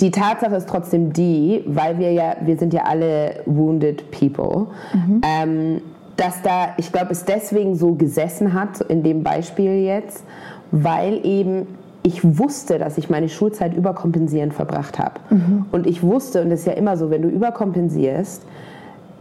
[0.04, 5.22] die Tatsache ist trotzdem die, weil wir ja, wir sind ja alle wounded people, mhm.
[5.22, 5.80] ähm,
[6.16, 10.24] dass da, ich glaube, es deswegen so gesessen hat, in dem Beispiel jetzt,
[10.70, 11.66] weil eben
[12.02, 15.20] ich wusste, dass ich meine Schulzeit überkompensierend verbracht habe.
[15.30, 15.64] Mhm.
[15.72, 18.42] Und ich wusste, und das ist ja immer so, wenn du überkompensierst,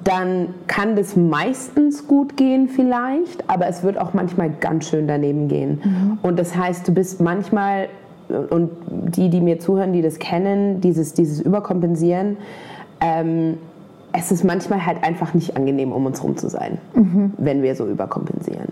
[0.04, 5.48] dann kann das meistens gut gehen vielleicht, aber es wird auch manchmal ganz schön daneben
[5.48, 5.82] gehen.
[5.82, 6.18] Mhm.
[6.22, 7.88] Und das heißt, du bist manchmal,
[8.50, 12.38] und die, die mir zuhören, die das kennen, dieses, dieses Überkompensieren,
[13.02, 13.58] ähm,
[14.12, 17.34] es ist manchmal halt einfach nicht angenehm, um uns rum zu sein, mhm.
[17.38, 18.70] wenn wir so überkompensieren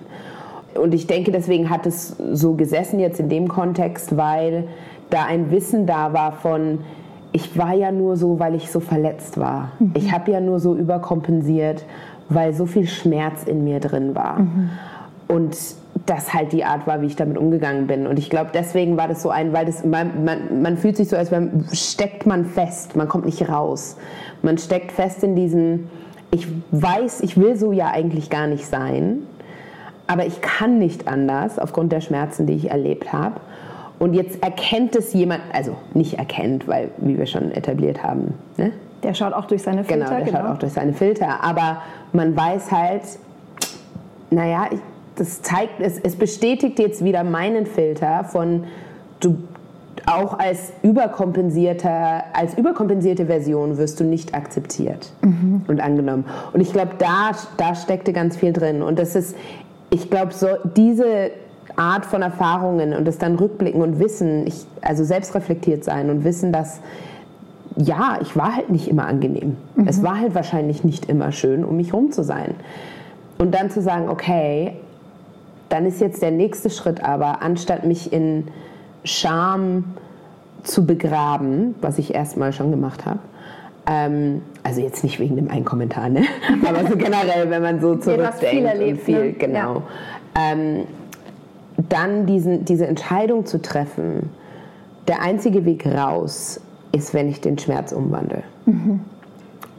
[0.75, 4.67] und ich denke, deswegen hat es so gesessen jetzt in dem Kontext, weil
[5.09, 6.79] da ein Wissen da war von,
[7.31, 9.71] ich war ja nur so, weil ich so verletzt war.
[9.79, 9.91] Mhm.
[9.95, 11.85] Ich habe ja nur so überkompensiert,
[12.29, 14.39] weil so viel Schmerz in mir drin war.
[14.39, 14.69] Mhm.
[15.27, 15.57] Und
[16.05, 18.07] das halt die Art war, wie ich damit umgegangen bin.
[18.07, 21.09] Und ich glaube, deswegen war das so ein, weil das, man, man, man fühlt sich
[21.09, 23.97] so, als wenn steckt man fest, man kommt nicht raus.
[24.41, 25.89] Man steckt fest in diesem,
[26.31, 29.27] ich weiß, ich will so ja eigentlich gar nicht sein
[30.11, 33.35] aber ich kann nicht anders aufgrund der Schmerzen, die ich erlebt habe.
[33.97, 38.73] Und jetzt erkennt es jemand, also nicht erkennt, weil, wie wir schon etabliert haben, ne?
[39.03, 40.05] Der schaut auch durch seine Filter.
[40.05, 40.37] Genau, der genau.
[40.39, 41.43] schaut auch durch seine Filter.
[41.43, 43.01] Aber man weiß halt,
[44.29, 44.79] naja, ich,
[45.21, 48.65] das zeigt, es, es bestätigt jetzt wieder meinen Filter von,
[49.19, 49.37] du
[50.05, 55.63] auch als überkompensierter, als überkompensierte Version wirst du nicht akzeptiert mhm.
[55.67, 56.25] und angenommen.
[56.53, 58.81] Und ich glaube, da, da steckte ganz viel drin.
[58.81, 59.35] Und das ist
[59.91, 61.31] ich glaube, so diese
[61.75, 66.51] Art von Erfahrungen und das dann rückblicken und wissen, ich, also selbstreflektiert sein und wissen,
[66.51, 66.79] dass
[67.77, 69.55] ja, ich war halt nicht immer angenehm.
[69.75, 69.87] Mhm.
[69.87, 72.55] Es war halt wahrscheinlich nicht immer schön, um mich rum zu sein.
[73.37, 74.73] Und dann zu sagen, okay,
[75.71, 78.47] dann ist jetzt der nächste Schritt aber, anstatt mich in
[79.03, 79.95] Scham
[80.63, 83.19] zu begraben, was ich erstmal schon gemacht habe,
[83.87, 86.23] ähm, also jetzt nicht wegen dem einen Kommentar, ne?
[86.67, 89.33] aber so generell, wenn man so zurückdenkt viel erlebt, und viel, ne?
[89.33, 89.83] genau.
[90.35, 90.51] Ja.
[90.51, 90.83] Ähm,
[91.89, 94.29] dann diesen, diese Entscheidung zu treffen,
[95.07, 98.43] der einzige Weg raus ist, wenn ich den Schmerz umwandle.
[98.65, 99.01] Mhm.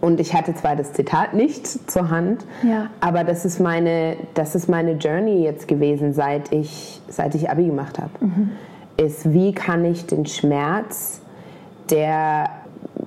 [0.02, 2.90] Und ich hatte zwar das Zitat nicht zur Hand, ja.
[3.00, 7.66] aber das ist, meine, das ist meine Journey jetzt gewesen, seit ich, seit ich Abi
[7.66, 8.10] gemacht habe.
[8.18, 8.50] Mhm.
[8.96, 11.20] Ist, wie kann ich den Schmerz,
[11.88, 12.50] der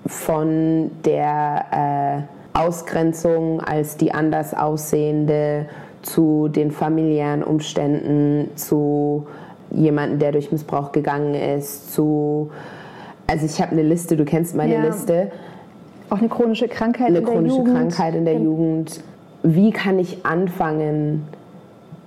[0.08, 5.68] von der äh, Ausgrenzung als die anders aussehende
[6.02, 9.28] zu den familiären Umständen, zu
[9.70, 12.52] jemandem, der durch Missbrauch gegangen ist, zu
[13.28, 14.86] also ich habe eine Liste, du kennst meine ja.
[14.86, 15.32] Liste.
[16.10, 17.76] Auch eine chronische Krankheit eine in der chronische Jugend.
[17.76, 19.02] Krankheit in der Jugend.
[19.44, 21.28] Wie kann ich anfangen,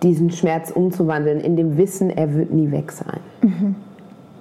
[0.02, 3.20] diesen Schmerz umzuwandeln, in dem Wissen, er wird nie weg sein?
[3.42, 3.74] Mhm.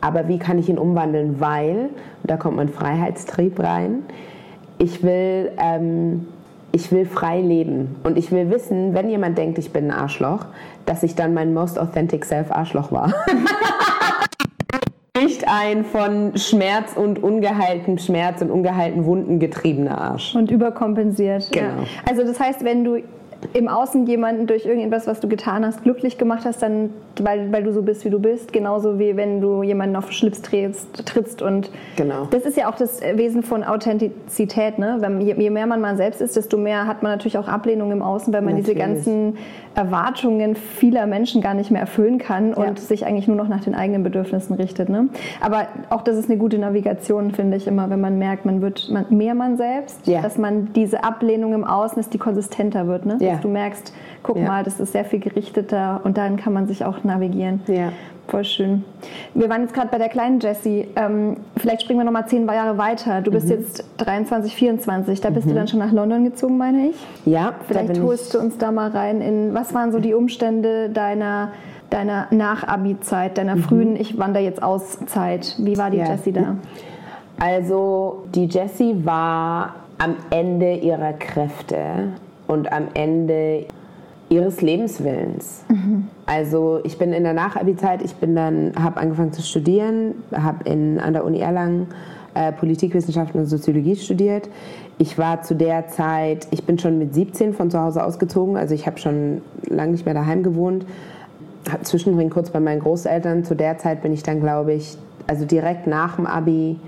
[0.01, 1.39] Aber wie kann ich ihn umwandeln?
[1.39, 1.89] Weil,
[2.21, 4.03] und da kommt mein Freiheitstrieb rein,
[4.77, 6.27] ich will, ähm,
[6.71, 7.95] ich will frei leben.
[8.03, 10.45] Und ich will wissen, wenn jemand denkt, ich bin ein Arschloch,
[10.85, 13.13] dass ich dann mein most authentic self Arschloch war.
[15.21, 20.35] Nicht ein von Schmerz und ungeheilten Schmerz und ungeheilten Wunden getriebener Arsch.
[20.35, 21.51] Und überkompensiert.
[21.51, 21.67] Genau.
[21.67, 21.85] Ja.
[22.09, 23.01] Also das heißt, wenn du
[23.53, 27.63] im Außen jemanden durch irgendetwas, was du getan hast, glücklich gemacht hast, dann, weil, weil
[27.63, 28.53] du so bist, wie du bist.
[28.53, 31.41] Genauso wie wenn du jemanden auf den Schlips trittst, trittst.
[31.41, 32.27] Und genau.
[32.31, 34.79] das ist ja auch das Wesen von Authentizität.
[34.79, 34.97] Ne?
[34.99, 37.91] Wenn, je, je, mehr man man selbst ist, desto mehr hat man natürlich auch Ablehnung
[37.91, 38.75] im Außen, weil man natürlich.
[38.75, 39.37] diese ganzen
[39.77, 42.55] Erwartungen vieler Menschen gar nicht mehr erfüllen kann ja.
[42.55, 44.89] und sich eigentlich nur noch nach den eigenen Bedürfnissen richtet.
[44.89, 45.09] Ne?
[45.39, 48.89] Aber auch das ist eine gute Navigation, finde ich immer, wenn man merkt, man wird
[48.89, 50.21] man, mehr man selbst, ja.
[50.23, 53.05] dass man diese Ablehnung im Außen ist, die konsistenter wird.
[53.05, 53.17] Ne?
[53.19, 53.33] Ja.
[53.33, 56.83] Dass du merkst, guck mal, das ist sehr viel gerichteter und dann kann man sich
[56.83, 57.61] auch navigieren.
[58.27, 58.83] Voll schön.
[59.33, 60.87] Wir waren jetzt gerade bei der kleinen Jessie.
[60.97, 63.21] Ähm, vielleicht springen wir noch mal zehn Jahre weiter.
[63.21, 63.53] Du bist mhm.
[63.53, 65.21] jetzt 23, 24.
[65.21, 65.51] Da bist mhm.
[65.51, 66.95] du dann schon nach London gezogen, meine ich?
[67.25, 67.53] Ja.
[67.67, 71.51] Vielleicht holst du uns da mal rein in, was waren so die Umstände deiner,
[71.89, 73.63] deiner Nach-Abi-Zeit, deiner mhm.
[73.63, 75.55] frühen Ich wandere jetzt aus Zeit?
[75.59, 76.09] Wie war die ja.
[76.11, 76.57] Jessie da?
[77.39, 82.09] Also die Jessie war am Ende ihrer Kräfte
[82.47, 83.65] und am Ende
[84.29, 85.63] ihres Lebenswillens.
[85.69, 86.07] Mhm.
[86.25, 91.13] Also ich bin in der Nachabi-Zeit, ich bin dann, habe angefangen zu studieren, habe an
[91.13, 91.87] der Uni Erlangen
[92.33, 94.49] äh, Politikwissenschaften und Soziologie studiert.
[94.99, 98.73] ich war zu der Zeit, ich bin schon mit 17 von zu Hause ausgezogen, also
[98.73, 100.85] ich habe schon lange nicht mehr daheim gewohnt.
[101.71, 103.43] Hab zwischendrin kurz bei meinen Großeltern.
[103.43, 106.79] Zu der Zeit bin ich dann, glaube ich, also direkt nach dem Abi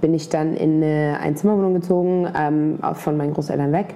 [0.00, 3.94] bin ich dann in eine Einzimmerwohnung gezogen, ähm, von meinen Großeltern weg.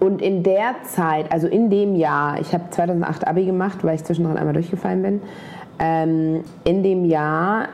[0.00, 4.04] Und in der Zeit, also in dem Jahr, ich habe 2008 Abi gemacht, weil ich
[4.04, 5.22] zwischendrin einmal durchgefallen bin.
[5.80, 7.68] Ähm, in dem Jahr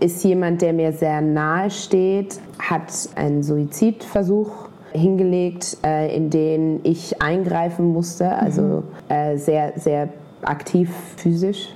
[0.00, 7.22] ist jemand, der mir sehr nahe steht, hat einen Suizidversuch hingelegt, äh, in den ich
[7.22, 8.82] eingreifen musste, also mhm.
[9.08, 10.08] äh, sehr, sehr
[10.42, 11.68] aktiv physisch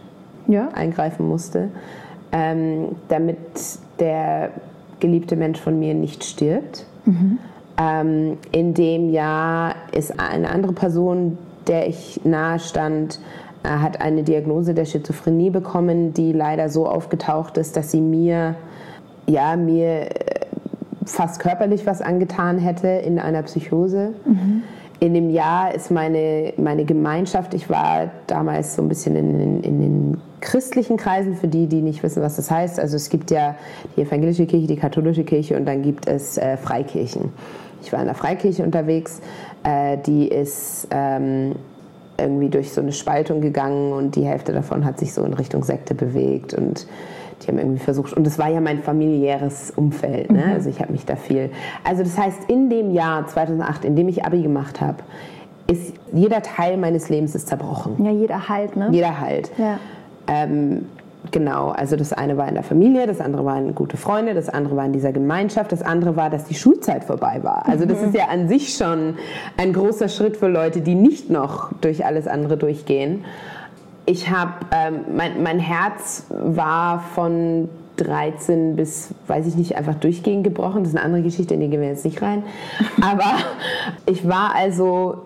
[0.47, 0.69] ja.
[0.75, 1.71] eingreifen musste,
[2.33, 3.39] ähm, damit
[3.99, 4.51] der
[5.01, 6.85] geliebte Mensch von mir nicht stirbt.
[7.05, 7.39] Mhm.
[7.79, 11.37] Ähm, in dem Jahr ist eine andere Person,
[11.67, 13.21] der ich nahe stand,
[13.63, 18.55] äh, hat eine Diagnose der Schizophrenie bekommen, die leider so aufgetaucht ist, dass sie mir,
[19.27, 20.11] ja, mir äh,
[21.05, 24.15] fast körperlich was angetan hätte in einer Psychose.
[24.25, 24.63] Mhm.
[24.99, 29.63] In dem Jahr ist meine, meine Gemeinschaft, ich war damals so ein bisschen in, in,
[29.63, 32.81] in den christlichen Kreisen, für die, die nicht wissen, was das heißt.
[32.81, 33.57] Also es gibt ja
[33.97, 37.33] die evangelische Kirche, die katholische Kirche und dann gibt es äh, Freikirchen.
[37.87, 39.21] Ich war in der Freikirche unterwegs,
[39.63, 41.55] äh, die ist ähm,
[42.19, 45.63] irgendwie durch so eine Spaltung gegangen und die Hälfte davon hat sich so in Richtung
[45.63, 46.89] Sekte bewegt und
[47.43, 50.47] die haben irgendwie versucht, und das war ja mein familiäres Umfeld, ne?
[50.47, 50.53] Mhm.
[50.53, 51.51] also ich habe mich da viel,
[51.85, 54.99] also das heißt, in dem Jahr 2008, in dem ich Abi gemacht habe,
[55.69, 58.05] ist jeder Teil meines Lebens ist zerbrochen.
[58.05, 58.89] Ja, jeder Halt, ne?
[58.91, 59.53] Jeder Halt.
[59.59, 59.79] Ja.
[60.27, 60.87] Ähm,
[61.31, 64.77] Genau, also das eine war in der Familie, das andere waren gute Freunde, das andere
[64.77, 67.67] war in dieser Gemeinschaft, das andere war, dass die Schulzeit vorbei war.
[67.67, 69.17] Also das ist ja an sich schon
[69.57, 73.25] ein großer Schritt für Leute, die nicht noch durch alles andere durchgehen.
[74.05, 80.45] Ich habe, ähm, mein, mein Herz war von 13 bis, weiß ich nicht, einfach durchgehend
[80.45, 80.85] gebrochen.
[80.85, 82.43] Das ist eine andere Geschichte, in die gehen wir jetzt nicht rein.
[83.01, 83.39] Aber
[84.07, 85.23] ich war also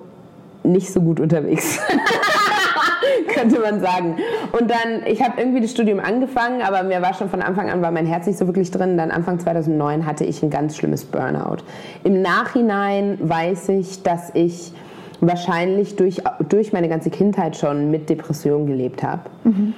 [0.62, 1.78] nicht so gut unterwegs.
[3.34, 4.16] könnte man sagen.
[4.52, 7.82] Und dann, ich habe irgendwie das Studium angefangen, aber mir war schon von Anfang an,
[7.82, 8.96] war mein Herz nicht so wirklich drin.
[8.96, 11.58] Dann Anfang 2009 hatte ich ein ganz schlimmes Burnout.
[12.04, 14.72] Im Nachhinein weiß ich, dass ich
[15.20, 19.74] wahrscheinlich durch, durch meine ganze Kindheit schon mit Depressionen gelebt habe mhm.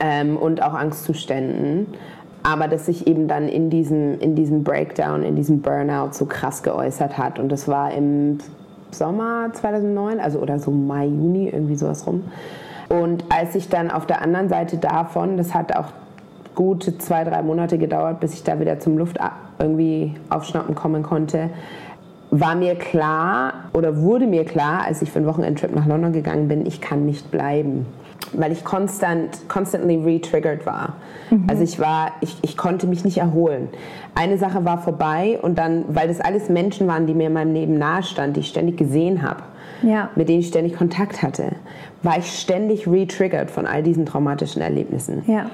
[0.00, 1.86] ähm, und auch Angstzuständen.
[2.42, 6.62] Aber dass sich eben dann in diesem, in diesem Breakdown, in diesem Burnout so krass
[6.62, 7.40] geäußert hat.
[7.40, 8.38] Und das war im
[8.92, 12.22] Sommer 2009, also oder so Mai, Juni, irgendwie sowas rum.
[12.88, 15.86] Und als ich dann auf der anderen Seite davon, das hat auch
[16.54, 19.18] gute zwei, drei Monate gedauert, bis ich da wieder zum Luft
[19.58, 21.50] irgendwie aufschnappen kommen konnte,
[22.30, 26.48] war mir klar oder wurde mir klar, als ich für einen Wochenendtrip nach London gegangen
[26.48, 27.86] bin, ich kann nicht bleiben
[28.32, 30.94] weil ich konstant, constantly re-triggered war.
[31.30, 31.44] Mhm.
[31.48, 33.68] Also ich war, ich, ich konnte mich nicht erholen.
[34.14, 37.54] Eine Sache war vorbei und dann, weil das alles Menschen waren, die mir in meinem
[37.54, 39.42] Leben nahe standen, die ich ständig gesehen habe,
[39.82, 40.10] ja.
[40.16, 41.52] mit denen ich ständig Kontakt hatte,
[42.02, 45.22] war ich ständig re-triggered von all diesen traumatischen Erlebnissen.
[45.26, 45.50] Ja.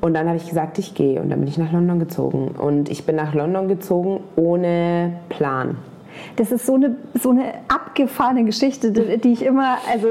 [0.00, 1.20] Und dann habe ich gesagt, ich gehe.
[1.20, 2.48] Und dann bin ich nach London gezogen.
[2.48, 5.76] Und ich bin nach London gezogen ohne Plan.
[6.36, 10.08] Das ist so eine, so eine abgefahrene Geschichte, die ich immer, also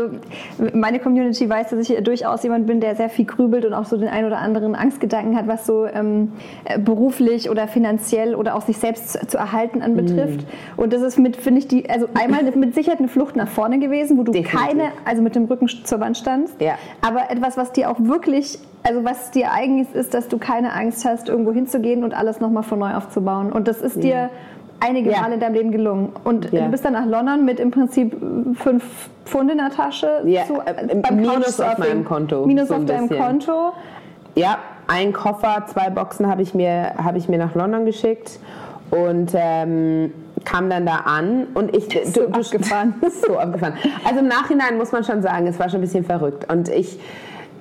[0.73, 3.97] meine Community weiß, dass ich durchaus jemand bin, der sehr viel grübelt und auch so
[3.97, 6.33] den ein oder anderen Angstgedanken hat, was so ähm,
[6.79, 10.41] beruflich oder finanziell oder auch sich selbst zu erhalten anbetrifft.
[10.41, 10.81] Mm.
[10.81, 13.79] Und das ist mit, finde ich, die, also einmal mit Sicherheit eine Flucht nach vorne
[13.79, 14.67] gewesen, wo du Definitiv.
[14.67, 16.75] keine, also mit dem Rücken zur Wand standst, ja.
[17.01, 21.05] aber etwas, was dir auch wirklich also was dir eigentlich ist, dass du keine Angst
[21.05, 23.51] hast, irgendwo hinzugehen und alles nochmal von neu aufzubauen.
[23.51, 24.01] Und das ist ja.
[24.01, 24.29] dir
[24.79, 25.21] einige ja.
[25.21, 26.09] Mal in deinem Leben gelungen.
[26.23, 26.65] Und ja.
[26.65, 28.15] du bist dann nach London mit im Prinzip
[28.55, 30.21] fünf Pfund in der Tasche.
[30.25, 32.45] Ja, zu, äh, beim Minus auf meinem Konto.
[32.45, 33.73] Minus so auf deinem Konto.
[34.35, 38.39] Ja, ein Koffer, zwei Boxen habe ich, mir, hab ich mir nach London geschickt
[38.91, 40.11] und ähm,
[40.45, 42.95] kam dann da an und ich so du, abgefahren.
[43.27, 43.73] so abgefahren.
[44.03, 46.99] Also im Nachhinein muss man schon sagen, es war schon ein bisschen verrückt und ich,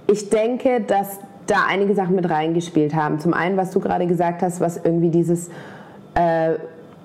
[0.06, 3.20] ich denke, dass da einige Sachen mit reingespielt haben.
[3.20, 5.48] Zum einen, was du gerade gesagt hast, was irgendwie dieses
[6.14, 6.54] äh,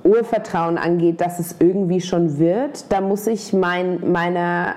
[0.03, 4.75] Urvertrauen angeht, dass es irgendwie schon wird, da muss ich mein, meiner,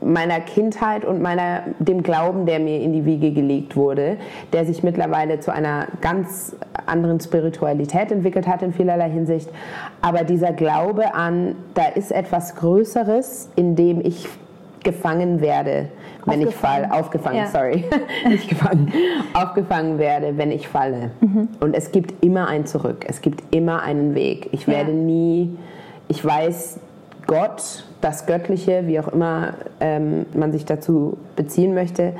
[0.00, 4.16] meiner Kindheit und meiner, dem Glauben, der mir in die Wiege gelegt wurde,
[4.52, 6.54] der sich mittlerweile zu einer ganz
[6.86, 9.48] anderen Spiritualität entwickelt hat in vielerlei Hinsicht.
[10.00, 14.28] Aber dieser Glaube an, da ist etwas Größeres, in dem ich
[14.84, 15.88] gefangen werde,
[16.26, 16.92] wenn ich falle.
[16.92, 17.46] Aufgefangen, ja.
[17.46, 17.84] sorry.
[18.28, 18.92] Nicht gefangen.
[19.34, 21.10] Aufgefangen werde, wenn ich falle.
[21.20, 21.48] Mhm.
[21.60, 23.04] Und es gibt immer ein Zurück.
[23.08, 24.48] Es gibt immer einen Weg.
[24.52, 24.74] Ich ja.
[24.74, 25.56] werde nie,
[26.08, 26.80] ich weiß,
[27.26, 32.14] Gott, das Göttliche, wie auch immer ähm, man sich dazu beziehen möchte,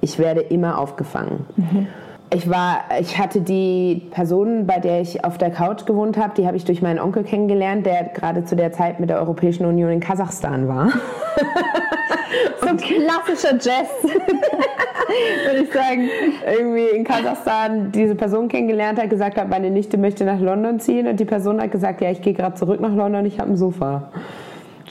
[0.00, 1.46] ich werde immer aufgefangen.
[1.56, 1.86] Mhm.
[2.34, 6.46] Ich war, ich hatte die Person, bei der ich auf der Couch gewohnt habe, die
[6.46, 9.90] habe ich durch meinen Onkel kennengelernt, der gerade zu der Zeit mit der Europäischen Union
[9.90, 10.90] in Kasachstan war.
[12.60, 16.10] so ein klassischer Jazz, würde ich sagen.
[16.58, 21.06] Irgendwie in Kasachstan diese Person kennengelernt hat, gesagt hat, meine Nichte möchte nach London ziehen
[21.06, 23.56] und die Person hat gesagt, ja, ich gehe gerade zurück nach London, ich habe ein
[23.56, 24.10] Sofa.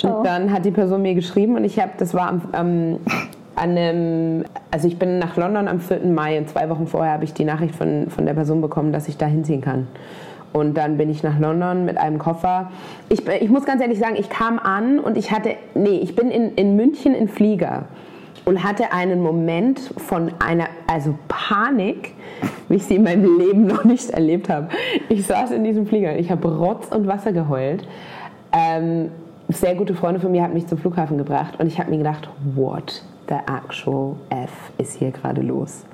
[0.04, 0.24] Und oh.
[0.24, 3.00] dann hat die Person mir geschrieben und ich habe, das war am, am
[3.58, 6.06] an einem, also ich bin nach London am 4.
[6.06, 9.08] Mai und zwei Wochen vorher habe ich die Nachricht von, von der Person bekommen, dass
[9.08, 9.88] ich da hinziehen kann.
[10.54, 12.72] Und dann bin ich nach London mit einem Koffer.
[13.10, 16.30] Ich, ich muss ganz ehrlich sagen, ich kam an und ich hatte, nee, ich bin
[16.30, 17.86] in, in München in Flieger
[18.46, 22.14] und hatte einen Moment von einer, also Panik,
[22.70, 24.70] wie ich sie in meinem Leben noch nicht erlebt habe.
[25.10, 27.88] Ich saß in diesem Flieger, ich habe Rotz und Wasser geheult.
[28.54, 29.10] Ähm,
[29.50, 32.30] sehr gute Freunde von mir haben mich zum Flughafen gebracht und ich habe mir gedacht,
[32.56, 35.86] what the actual F ist hier gerade los?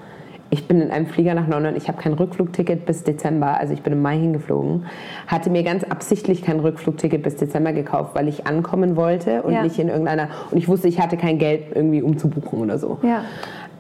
[0.50, 3.82] Ich bin in einem Flieger nach London, ich habe kein Rückflugticket bis Dezember, also ich
[3.82, 4.86] bin im Mai hingeflogen,
[5.26, 9.64] hatte mir ganz absichtlich kein Rückflugticket bis Dezember gekauft, weil ich ankommen wollte und ja.
[9.64, 13.00] nicht in irgendeiner, und ich wusste, ich hatte kein Geld irgendwie umzubuchen oder so.
[13.02, 13.24] Ja.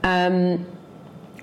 [0.03, 0.65] Ähm,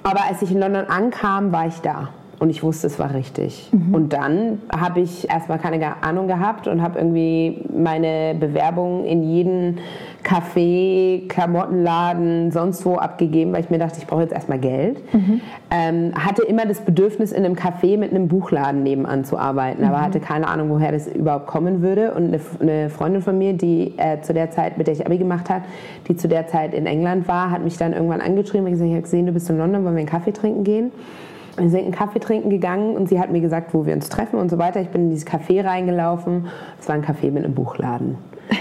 [0.02, 2.08] aber als ich in London ankam, war ich da
[2.40, 3.68] und ich wusste, es war richtig.
[3.70, 3.94] Mhm.
[3.94, 9.78] Und dann habe ich erstmal keine Ahnung gehabt und habe irgendwie meine Bewerbung in jeden
[10.24, 15.02] Café, Klamottenladen, sonst wo abgegeben, weil ich mir dachte, ich brauche jetzt erstmal Geld.
[15.12, 15.40] Mhm.
[15.70, 19.88] Ähm, hatte immer das Bedürfnis, in einem Café mit einem Buchladen nebenan zu arbeiten, mhm.
[19.88, 22.14] aber hatte keine Ahnung, woher das überhaupt kommen würde.
[22.14, 25.18] Und eine, eine Freundin von mir, die äh, zu der Zeit, mit der ich Abi
[25.18, 25.64] gemacht habe,
[26.08, 28.94] die zu der Zeit in England war, hat mich dann irgendwann angeschrieben und gesagt, ich
[28.94, 30.90] habe gesehen, du bist in London, wollen wir einen Kaffee trinken gehen?
[31.60, 34.38] Wir sind einen Kaffee trinken gegangen und sie hat mir gesagt, wo wir uns treffen
[34.38, 34.80] und so weiter.
[34.80, 36.46] Ich bin in dieses Café reingelaufen.
[36.80, 38.16] Es war ein Café mit einem Buchladen.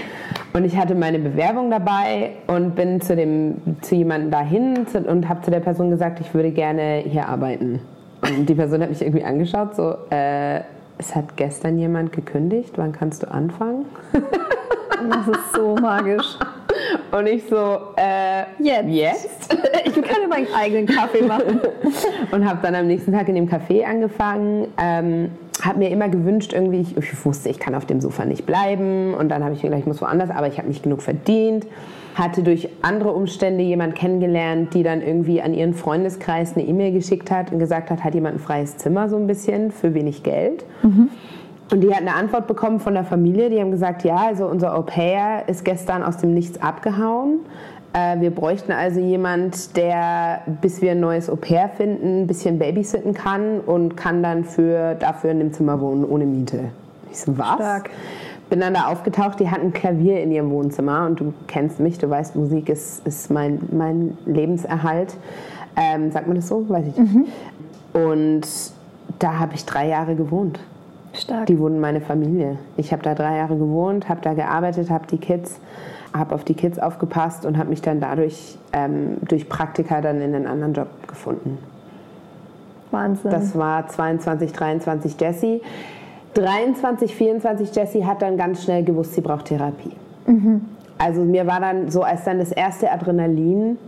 [0.52, 5.42] Und ich hatte meine Bewerbung dabei und bin zu, dem, zu jemandem dahin und habe
[5.42, 7.78] zu der Person gesagt, ich würde gerne hier arbeiten.
[8.22, 10.58] Und die Person hat mich irgendwie angeschaut, so, äh,
[10.98, 13.84] es hat gestern jemand gekündigt, wann kannst du anfangen?
[14.12, 16.36] Das ist so magisch.
[17.12, 18.88] Und ich so, äh, jetzt.
[18.88, 19.56] jetzt?
[19.84, 21.60] Ich kann meinen eigenen Kaffee machen.
[22.30, 24.68] Und habe dann am nächsten Tag in dem Café angefangen.
[24.78, 25.30] Ähm,
[25.62, 29.14] habe mir immer gewünscht, irgendwie, ich, ich, wusste, ich kann auf dem Sofa nicht bleiben.
[29.14, 31.66] Und dann habe ich mir gedacht, ich muss woanders, aber ich habe nicht genug verdient.
[32.14, 37.30] Hatte durch andere Umstände jemand kennengelernt, die dann irgendwie an ihren Freundeskreis eine E-Mail geschickt
[37.30, 40.64] hat und gesagt hat, hat jemand ein freies Zimmer so ein bisschen für wenig Geld.
[40.82, 41.10] Mhm.
[41.72, 43.48] Und die hat eine Antwort bekommen von der Familie.
[43.48, 47.40] Die haben gesagt, ja, also unser Au pair ist gestern aus dem Nichts abgehauen.
[47.92, 52.58] Äh, wir bräuchten also jemand, der, bis wir ein neues Au pair finden, ein bisschen
[52.58, 56.70] babysitten kann und kann dann für, dafür in dem Zimmer wohnen, ohne Miete.
[57.10, 57.54] Ich so, was?
[57.54, 57.90] Stark.
[58.48, 61.98] Bin dann da aufgetaucht, die hatten ein Klavier in ihrem Wohnzimmer und du kennst mich,
[61.98, 65.14] du weißt, Musik ist, ist mein, mein Lebenserhalt.
[65.76, 66.68] Ähm, sagt man das so?
[66.68, 67.14] Weiß ich nicht.
[67.14, 67.26] Mhm.
[67.92, 68.42] Und
[69.20, 70.58] da habe ich drei Jahre gewohnt.
[71.12, 71.46] Stark.
[71.46, 72.58] Die wurden meine Familie.
[72.76, 75.60] Ich habe da drei Jahre gewohnt, habe da gearbeitet, habe die Kids,
[76.14, 80.34] habe auf die Kids aufgepasst und habe mich dann dadurch ähm, durch Praktika dann in
[80.34, 81.58] einen anderen Job gefunden.
[82.90, 83.30] Wahnsinn.
[83.30, 85.62] Das war 22, 23 Jessie.
[86.34, 89.92] 23, 24 Jessie hat dann ganz schnell gewusst, sie braucht Therapie.
[90.26, 90.62] Mhm.
[90.98, 93.78] Also mir war dann so, als dann das erste Adrenalin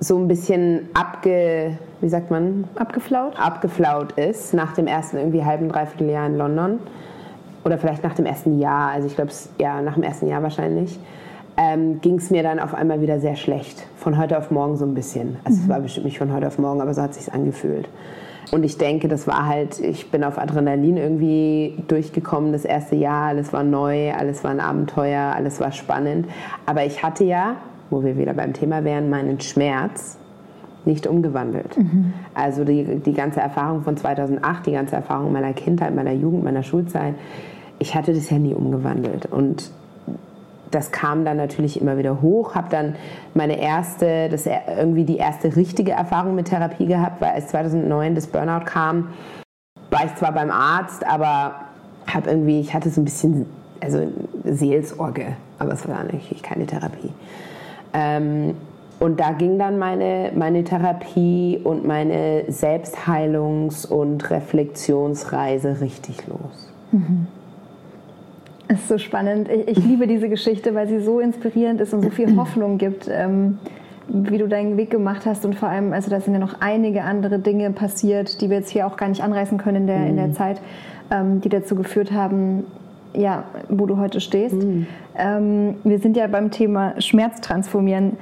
[0.00, 2.64] so ein bisschen abge, wie sagt man?
[2.76, 3.38] Abgeflaut?
[3.38, 6.78] Abgeflaut ist, nach dem ersten irgendwie halben, dreiviertel Jahr in London.
[7.64, 10.98] Oder vielleicht nach dem ersten Jahr, also ich glaube, ja, nach dem ersten Jahr wahrscheinlich,
[11.56, 13.84] ähm, ging es mir dann auf einmal wieder sehr schlecht.
[13.96, 15.36] Von heute auf morgen so ein bisschen.
[15.44, 15.64] Also mhm.
[15.64, 17.88] es war bestimmt nicht von heute auf morgen, aber so hat es angefühlt.
[18.50, 23.26] Und ich denke, das war halt, ich bin auf Adrenalin irgendwie durchgekommen das erste Jahr.
[23.28, 26.26] Alles war neu, alles war ein Abenteuer, alles war spannend.
[26.64, 27.56] Aber ich hatte ja
[27.90, 30.18] wo wir wieder beim Thema wären, meinen Schmerz
[30.84, 31.76] nicht umgewandelt.
[31.76, 32.12] Mhm.
[32.34, 36.62] Also die, die ganze Erfahrung von 2008, die ganze Erfahrung meiner Kindheit, meiner Jugend, meiner
[36.62, 37.14] Schulzeit,
[37.78, 39.26] ich hatte das ja nie umgewandelt.
[39.26, 39.70] Und
[40.70, 42.96] das kam dann natürlich immer wieder hoch, habe dann
[43.34, 48.26] meine erste, das irgendwie die erste richtige Erfahrung mit Therapie gehabt, weil als 2009 das
[48.26, 49.08] Burnout kam,
[49.90, 51.54] war ich zwar beim Arzt, aber
[52.06, 53.46] habe irgendwie, ich hatte so ein bisschen,
[53.80, 54.08] also
[54.44, 57.10] Seelsorge, aber es war eigentlich keine Therapie.
[57.98, 58.54] Ähm,
[59.00, 66.72] und da ging dann meine, meine Therapie und meine Selbstheilungs- und Reflexionsreise richtig los.
[66.92, 67.26] Mhm.
[68.66, 69.48] Das ist so spannend.
[69.48, 73.08] Ich, ich, liebe diese Geschichte, weil sie so inspirierend ist und so viel Hoffnung gibt,
[73.08, 73.58] ähm,
[74.08, 75.44] wie du deinen Weg gemacht hast.
[75.44, 78.70] Und vor allem, also da sind ja noch einige andere Dinge passiert, die wir jetzt
[78.70, 80.34] hier auch gar nicht anreißen können in der, in der mhm.
[80.34, 80.60] Zeit,
[81.10, 82.64] ähm, die dazu geführt haben,
[83.14, 84.54] ja, wo du heute stehst.
[84.54, 84.86] Mhm.
[85.16, 88.16] Ähm, wir sind ja beim Thema Schmerz transformieren.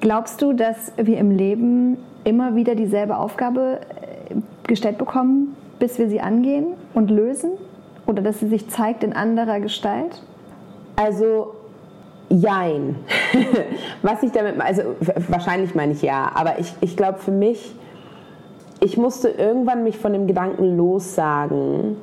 [0.00, 3.80] Glaubst du, dass wir im Leben immer wieder dieselbe Aufgabe
[4.66, 7.50] gestellt bekommen, bis wir sie angehen und lösen?
[8.06, 10.22] Oder dass sie sich zeigt in anderer Gestalt?
[10.96, 11.54] Also
[12.28, 12.96] jein.
[14.02, 14.82] Was ich damit, also
[15.28, 17.74] wahrscheinlich meine ich ja, aber ich, ich glaube für mich,
[18.80, 21.96] ich musste irgendwann mich von dem Gedanken lossagen,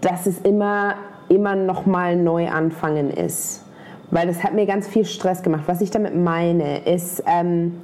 [0.00, 0.94] dass es immer,
[1.30, 3.64] immer nochmal neu anfangen ist.
[4.10, 5.62] Weil das hat mir ganz viel Stress gemacht.
[5.66, 7.76] Was ich damit meine, ist, ähm,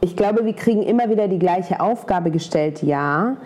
[0.00, 3.36] ich glaube, wir kriegen immer wieder die gleiche Aufgabe gestellt, ja,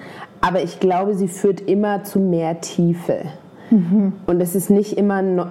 [0.40, 3.22] aber ich glaube, sie führt immer zu mehr Tiefe.
[3.70, 4.12] Mhm.
[4.26, 5.46] Und es ist nicht immer, no,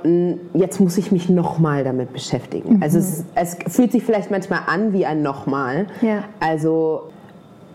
[0.53, 2.75] jetzt muss ich mich nochmal damit beschäftigen.
[2.75, 2.83] Mhm.
[2.83, 5.87] Also es, es, fühlt sich vielleicht manchmal an wie ein nochmal.
[6.01, 6.23] Ja.
[6.39, 7.09] Also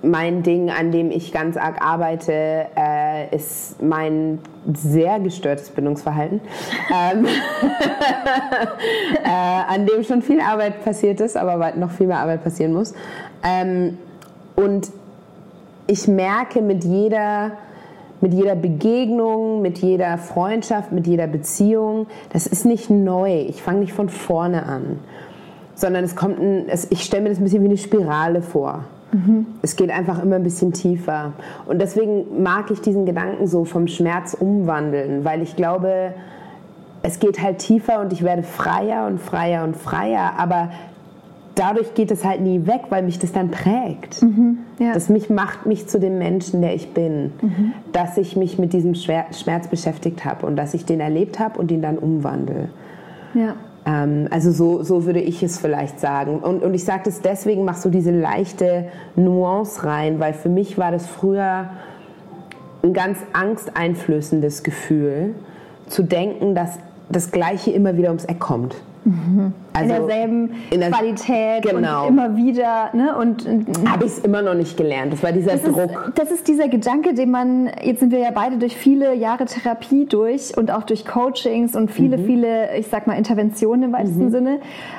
[0.03, 4.39] mein Ding, an dem ich ganz arg arbeite, äh, ist mein
[4.73, 6.41] sehr gestörtes Bindungsverhalten,
[6.95, 7.27] ähm,
[9.25, 12.95] äh, an dem schon viel Arbeit passiert ist, aber noch viel mehr Arbeit passieren muss.
[13.43, 13.99] Ähm,
[14.57, 14.91] und
[15.87, 17.53] ich merke mit jeder,
[18.21, 23.43] mit jeder Begegnung, mit jeder Freundschaft, mit jeder Beziehung, das ist nicht neu.
[23.43, 24.99] Ich fange nicht von vorne an,
[25.75, 28.85] sondern es kommt ein, es, ich stelle mir das ein bisschen wie eine Spirale vor.
[29.17, 29.47] Mhm.
[29.63, 31.33] Es geht einfach immer ein bisschen tiefer.
[31.67, 36.13] Und deswegen mag ich diesen Gedanken so vom Schmerz umwandeln, weil ich glaube,
[37.03, 40.71] es geht halt tiefer und ich werde freier und freier und freier, aber
[41.55, 44.23] dadurch geht es halt nie weg, weil mich das dann prägt.
[44.23, 44.93] Mhm, ja.
[44.93, 47.33] Das mich macht mich zu dem Menschen, der ich bin.
[47.41, 47.73] Mhm.
[47.93, 51.71] Dass ich mich mit diesem Schmerz beschäftigt habe und dass ich den erlebt habe und
[51.71, 52.69] ihn dann umwandle.
[53.35, 53.55] Ja.
[53.87, 56.41] Ähm, also so, so würde ich es vielleicht sagen.
[56.41, 60.77] Und, und ich sage das deswegen, mach so diese leichte Nuance rein, weil für mich
[60.77, 61.71] war das früher
[62.83, 65.35] ein ganz angsteinflößendes Gefühl,
[65.89, 66.79] zu denken, dass
[67.09, 68.75] das Gleiche immer wieder ums Eck kommt.
[69.07, 69.53] Mhm.
[69.73, 72.03] Also in derselben in der, Qualität genau.
[72.03, 72.91] und immer wieder.
[72.93, 73.17] Ne?
[73.17, 73.47] Und,
[73.89, 75.13] Habe ich es immer noch nicht gelernt.
[75.13, 75.91] Das war dieser das Druck.
[75.91, 79.45] Ist, das ist dieser Gedanke, den man, jetzt sind wir ja beide durch viele Jahre
[79.45, 82.27] Therapie durch und auch durch Coachings und viele, mhm.
[82.27, 84.31] viele, ich sag mal, Interventionen im weitesten mhm.
[84.31, 84.59] Sinne.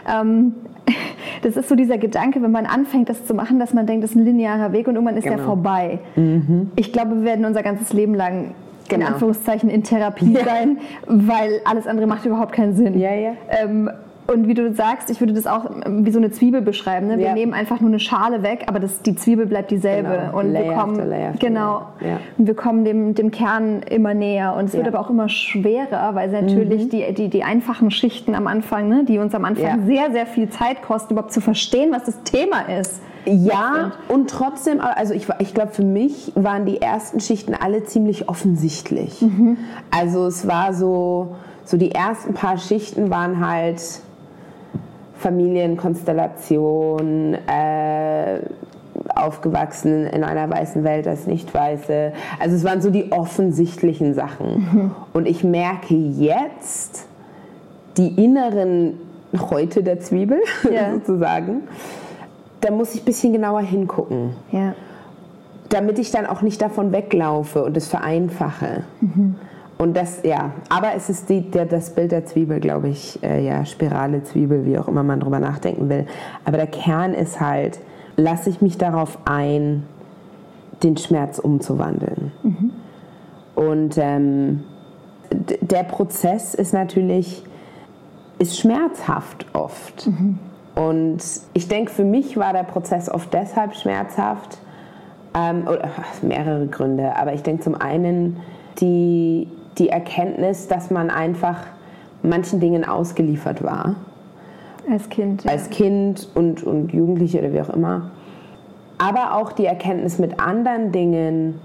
[0.09, 0.55] Ähm,
[1.41, 4.11] das ist so dieser Gedanke, wenn man anfängt, das zu machen, dass man denkt, das
[4.11, 5.35] ist ein linearer Weg und irgendwann ist genau.
[5.35, 5.99] der vorbei.
[6.15, 6.71] Mhm.
[6.77, 8.53] Ich glaube, wir werden unser ganzes Leben lang
[8.89, 9.07] genau.
[9.07, 10.45] in Anführungszeichen in Therapie ja.
[10.45, 12.99] sein, weil alles andere macht überhaupt keinen Sinn.
[12.99, 13.33] Ja, ja.
[13.49, 13.89] Ähm,
[14.27, 17.07] und wie du sagst, ich würde das auch ähm, wie so eine Zwiebel beschreiben.
[17.07, 17.17] Ne?
[17.17, 17.33] Wir ja.
[17.33, 20.09] nehmen einfach nur eine Schale weg, aber das, die Zwiebel bleibt dieselbe.
[20.09, 20.39] Genau.
[20.39, 22.19] Und Layer wir kommen, Layer genau, ja.
[22.37, 24.55] und wir kommen dem, dem Kern immer näher.
[24.57, 24.79] Und es ja.
[24.79, 26.89] wird aber auch immer schwerer, weil natürlich mhm.
[26.89, 30.49] die, die, die einfachen Schichten am Anfang, ne, die uns am Anfang sehr, sehr viel
[30.49, 33.01] Zeit kosten, überhaupt zu verstehen, was das Thema ist.
[33.27, 38.29] Ja, und trotzdem, also ich, ich glaube, für mich waren die ersten Schichten alle ziemlich
[38.29, 39.21] offensichtlich.
[39.21, 39.57] Mhm.
[39.91, 43.81] Also es war so, so die ersten paar Schichten waren halt
[45.19, 48.39] Familienkonstellation, äh,
[49.13, 52.13] aufgewachsen in einer weißen Welt als Nicht-Weiße.
[52.39, 54.67] Also es waren so die offensichtlichen Sachen.
[54.71, 54.91] Mhm.
[55.13, 57.05] Und ich merke jetzt
[57.97, 58.93] die inneren
[59.49, 60.39] Häute der Zwiebel
[60.71, 60.93] ja.
[60.93, 61.63] sozusagen
[62.67, 64.31] da muss ich ein bisschen genauer hingucken.
[64.51, 64.75] Ja.
[65.69, 68.83] Damit ich dann auch nicht davon weglaufe und es vereinfache.
[68.99, 69.35] Mhm.
[69.77, 73.45] Und das, ja, aber es ist die, der, das Bild der Zwiebel, glaube ich, äh,
[73.45, 76.07] ja, Spirale, Zwiebel, wie auch immer man drüber nachdenken will.
[76.43, 77.79] Aber der Kern ist halt,
[78.17, 79.83] lasse ich mich darauf ein,
[80.83, 82.31] den Schmerz umzuwandeln.
[82.43, 82.71] Mhm.
[83.55, 84.63] Und ähm,
[85.31, 87.43] der Prozess ist natürlich,
[88.39, 90.07] ist schmerzhaft oft.
[90.07, 90.39] Mhm.
[90.77, 91.23] Und
[91.53, 94.59] ich denke, für mich war der Prozess oft deshalb schmerzhaft,
[95.33, 95.89] ähm, oder
[96.21, 98.37] mehrere Gründe, aber ich denke zum einen
[98.79, 99.47] die,
[99.79, 101.57] die Erkenntnis, dass man einfach
[102.21, 103.95] manchen Dingen ausgeliefert war.
[104.89, 105.43] Als Kind.
[105.43, 105.51] Ja.
[105.51, 108.11] Als Kind und, und Jugendliche oder wie auch immer.
[108.99, 111.59] Aber auch die Erkenntnis mit anderen Dingen,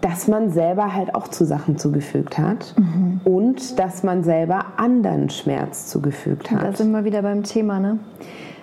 [0.00, 3.20] dass man selber halt auch zu Sachen zugefügt hat mhm.
[3.24, 6.62] und dass man selber anderen Schmerz zugefügt hat.
[6.62, 7.98] da sind wir wieder beim Thema, ne?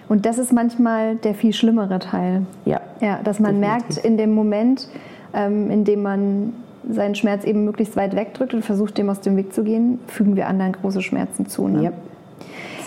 [0.08, 2.44] Und das ist manchmal der viel schlimmere Teil.
[2.64, 2.80] Ja.
[3.02, 3.96] Ja, dass man definitiv.
[3.96, 4.88] merkt in dem Moment,
[5.34, 6.54] ähm, in dem man
[6.88, 10.36] seinen Schmerz eben möglichst weit wegdrückt und versucht, dem aus dem Weg zu gehen, fügen
[10.36, 11.68] wir anderen große Schmerzen zu.
[11.68, 11.84] Ne?
[11.86, 11.92] Ja.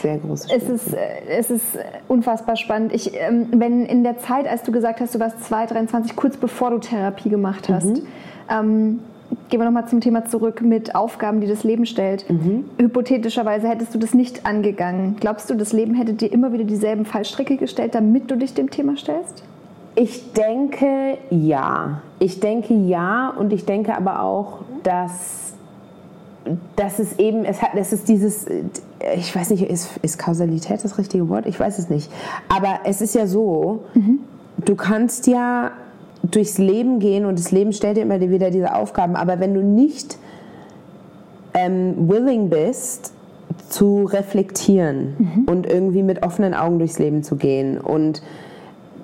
[0.01, 0.75] Sehr große Schmerzen.
[0.75, 2.95] Es ist, äh, es ist unfassbar spannend.
[2.95, 6.37] Ich, ähm, wenn in der Zeit, als du gesagt hast, du warst 2, 23, kurz
[6.37, 8.07] bevor du Therapie gemacht hast, mhm
[8.51, 9.01] ähm,
[9.49, 12.29] gehen wir nochmal zum Thema zurück mit Aufgaben, die das Leben stellt.
[12.29, 12.65] Mhm.
[12.79, 15.17] Hypothetischerweise hättest du das nicht angegangen.
[15.21, 18.71] Glaubst du, das Leben hätte dir immer wieder dieselben Fallstricke gestellt, damit du dich dem
[18.71, 19.43] Thema stellst?
[19.95, 22.03] Ich denke ja.
[22.19, 25.55] Ich denke ja und ich denke aber auch, dass,
[26.77, 28.47] dass es eben, es hat, es ist dieses,
[29.17, 31.47] ich weiß nicht, ist, ist Kausalität das richtige Wort?
[31.47, 32.11] Ich weiß es nicht.
[32.49, 34.21] Aber es ist ja so, mhm.
[34.65, 35.73] du kannst ja
[36.23, 39.63] durchs Leben gehen und das Leben stellt dir immer wieder diese Aufgaben, aber wenn du
[39.63, 40.19] nicht
[41.55, 43.13] ähm, willing bist,
[43.69, 45.45] zu reflektieren mhm.
[45.45, 48.23] und irgendwie mit offenen Augen durchs Leben zu gehen und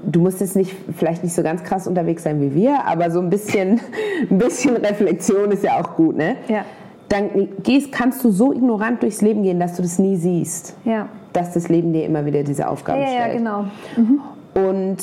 [0.07, 3.21] du musst jetzt nicht, vielleicht nicht so ganz krass unterwegs sein wie wir, aber so
[3.21, 3.81] ein bisschen,
[4.31, 6.37] ein bisschen Reflexion ist ja auch gut, ne?
[6.49, 6.65] Ja.
[7.09, 10.75] Dann gehst, kannst du so ignorant durchs Leben gehen, dass du das nie siehst.
[10.85, 11.09] Ja.
[11.33, 13.29] Dass das Leben dir immer wieder diese Aufgaben ja, stellt.
[13.29, 13.65] Ja, genau.
[13.97, 14.21] Mhm.
[14.55, 14.99] Und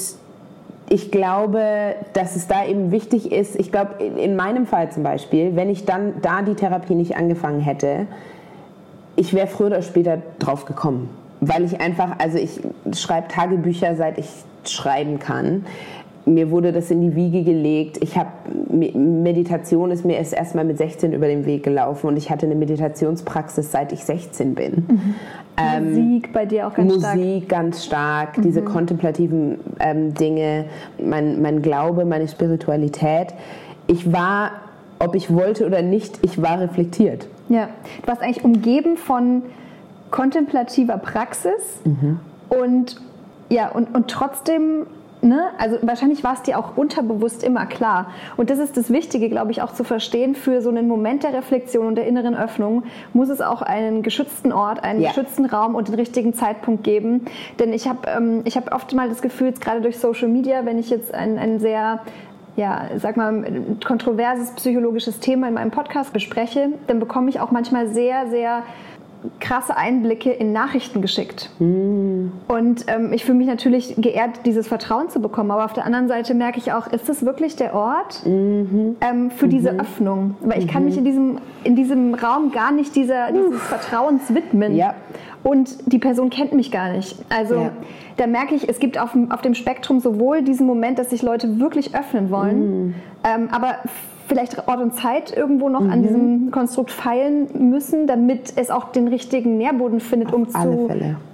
[0.91, 5.55] ich glaube, dass es da eben wichtig ist, ich glaube, in meinem Fall zum Beispiel,
[5.55, 8.07] wenn ich dann da die Therapie nicht angefangen hätte,
[9.15, 11.09] ich wäre früher oder später drauf gekommen.
[11.39, 12.59] Weil ich einfach, also ich
[12.93, 14.27] schreibe Tagebücher, seit ich
[14.65, 15.65] schreiben kann.
[16.25, 17.97] Mir wurde das in die Wiege gelegt.
[18.01, 18.29] Ich habe
[18.71, 22.55] Meditation ist mir erst erstmal mit 16 über den Weg gelaufen und ich hatte eine
[22.55, 24.85] Meditationspraxis seit ich 16 bin.
[24.87, 25.15] Mhm.
[25.57, 27.17] Ähm, Musik bei dir auch ganz Musik stark.
[27.17, 28.41] Musik ganz stark, mhm.
[28.43, 30.65] diese kontemplativen ähm, Dinge,
[31.03, 33.33] mein, mein Glaube, meine Spiritualität.
[33.87, 34.51] Ich war,
[34.99, 37.27] ob ich wollte oder nicht, ich war reflektiert.
[37.49, 37.69] Ja,
[38.01, 39.43] du warst eigentlich umgeben von
[40.11, 42.19] kontemplativer Praxis mhm.
[42.49, 43.01] und
[43.49, 44.85] ja, und, und trotzdem
[45.21, 45.49] Ne?
[45.59, 48.11] Also wahrscheinlich war es dir auch unterbewusst immer klar.
[48.37, 50.33] Und das ist das Wichtige, glaube ich, auch zu verstehen.
[50.33, 54.51] Für so einen Moment der Reflexion und der inneren Öffnung muss es auch einen geschützten
[54.51, 55.09] Ort, einen ja.
[55.09, 57.25] geschützten Raum und den richtigen Zeitpunkt geben.
[57.59, 60.89] Denn ich habe ähm, hab oft mal das Gefühl, gerade durch Social Media, wenn ich
[60.89, 61.99] jetzt ein, ein sehr
[62.55, 63.45] ja, sag mal,
[63.85, 68.63] kontroverses psychologisches Thema in meinem Podcast bespreche, dann bekomme ich auch manchmal sehr, sehr
[69.39, 71.49] krasse Einblicke in Nachrichten geschickt.
[71.59, 72.29] Mm.
[72.47, 75.51] Und ähm, ich fühle mich natürlich geehrt, dieses Vertrauen zu bekommen.
[75.51, 79.31] Aber auf der anderen Seite merke ich auch, ist das wirklich der Ort mm ähm,
[79.31, 79.79] für mm diese mhm.
[79.79, 80.35] Öffnung?
[80.41, 84.75] Weil ich kann mich in diesem, in diesem Raum gar nicht dieser, dieses Vertrauens widmen.
[84.75, 84.95] Ja.
[85.43, 87.17] Und die Person kennt mich gar nicht.
[87.29, 87.71] Also ja.
[88.17, 91.59] da merke ich, es gibt auf, auf dem Spektrum sowohl diesen Moment, dass sich Leute
[91.59, 92.95] wirklich öffnen wollen, mm.
[93.23, 93.75] ähm, aber
[94.27, 95.89] vielleicht Ort und Zeit irgendwo noch mhm.
[95.89, 100.89] an diesem Konstrukt feilen müssen, damit es auch den richtigen Nährboden findet, um zu,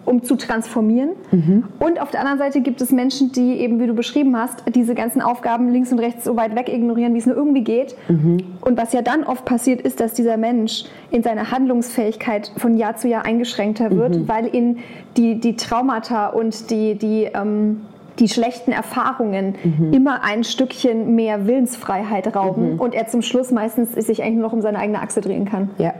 [0.05, 1.11] um zu transformieren.
[1.31, 1.65] Mhm.
[1.79, 4.95] Und auf der anderen Seite gibt es Menschen, die eben, wie du beschrieben hast, diese
[4.95, 7.95] ganzen Aufgaben links und rechts so weit weg ignorieren, wie es nur irgendwie geht.
[8.07, 8.38] Mhm.
[8.61, 12.95] Und was ja dann oft passiert, ist, dass dieser Mensch in seiner Handlungsfähigkeit von Jahr
[12.95, 14.27] zu Jahr eingeschränkter wird, mhm.
[14.27, 14.79] weil ihn
[15.17, 17.81] die, die Traumata und die, die ähm,
[18.20, 19.93] die schlechten Erfahrungen mhm.
[19.93, 22.80] immer ein Stückchen mehr Willensfreiheit rauben mhm.
[22.80, 25.70] und er zum Schluss meistens sich eigentlich nur noch um seine eigene Achse drehen kann.
[25.78, 25.93] Ja.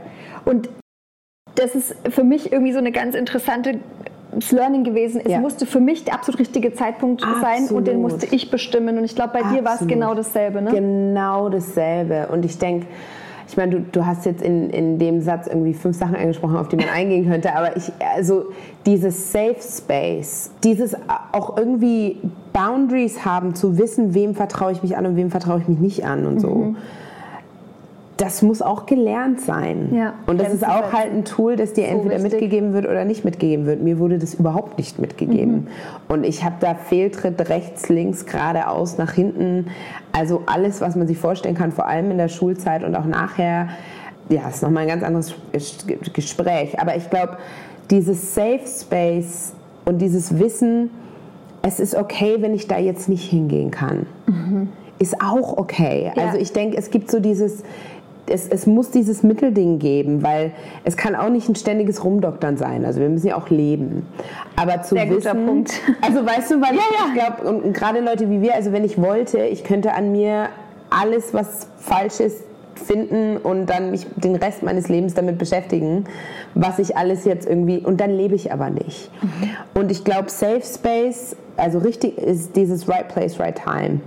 [0.44, 0.68] Und
[1.54, 3.80] das ist für mich irgendwie so eine ganz interessante
[4.50, 5.20] Learning gewesen.
[5.24, 5.40] Es ja.
[5.40, 7.42] musste für mich der absolut richtige Zeitpunkt absolut.
[7.42, 8.98] sein und den musste ich bestimmen.
[8.98, 9.60] Und ich glaube, bei absolut.
[9.60, 10.70] dir war es genau dasselbe, ne?
[10.70, 12.28] Genau dasselbe.
[12.30, 12.86] Und ich denke,
[13.48, 16.68] ich meine, du, du hast jetzt in, in dem Satz irgendwie fünf Sachen angesprochen, auf
[16.68, 18.46] die man eingehen könnte, aber ich, also
[18.84, 20.94] dieses Safe Space, dieses
[21.32, 22.18] auch irgendwie
[22.52, 26.04] Boundaries haben, zu wissen, wem vertraue ich mich an und wem vertraue ich mich nicht
[26.04, 26.50] an und so.
[26.50, 26.76] Mhm
[28.18, 29.94] das muss auch gelernt sein.
[29.94, 32.32] Ja, und das ist auch halt ein Tool, das dir so entweder wichtig.
[32.32, 33.80] mitgegeben wird oder nicht mitgegeben wird.
[33.80, 35.52] Mir wurde das überhaupt nicht mitgegeben.
[35.52, 35.66] Mhm.
[36.08, 39.68] Und ich habe da Fehltritt rechts, links, geradeaus, nach hinten.
[40.10, 43.68] Also alles, was man sich vorstellen kann, vor allem in der Schulzeit und auch nachher.
[44.28, 45.34] Ja, ist nochmal ein ganz anderes
[46.12, 46.78] Gespräch.
[46.80, 47.38] Aber ich glaube,
[47.88, 49.52] dieses Safe Space
[49.84, 50.90] und dieses Wissen,
[51.62, 54.06] es ist okay, wenn ich da jetzt nicht hingehen kann.
[54.26, 56.10] Mhm ist auch okay.
[56.14, 56.24] Ja.
[56.24, 57.62] Also ich denke, es gibt so dieses,
[58.30, 60.52] es, es, muss dieses Mittelding geben, weil
[60.84, 62.84] es kann auch nicht ein ständiges Rumdoktern sein.
[62.84, 64.06] Also wir müssen ja auch leben.
[64.56, 65.72] Aber zu Sehr wissen, Punkt.
[66.00, 67.26] also weißt du, weil ja, ich, ja.
[67.26, 70.48] glaube und, und gerade Leute wie wir, also wenn ich wollte, ich könnte an mir
[70.90, 76.04] alles, was falsch ist, finden und dann mich den Rest meines Lebens damit beschäftigen,
[76.54, 79.10] was ich alles jetzt irgendwie und dann lebe ich aber nicht.
[79.20, 79.50] Mhm.
[79.74, 84.00] Und ich glaube, Safe Space, also richtig ist dieses Right Place, Right Time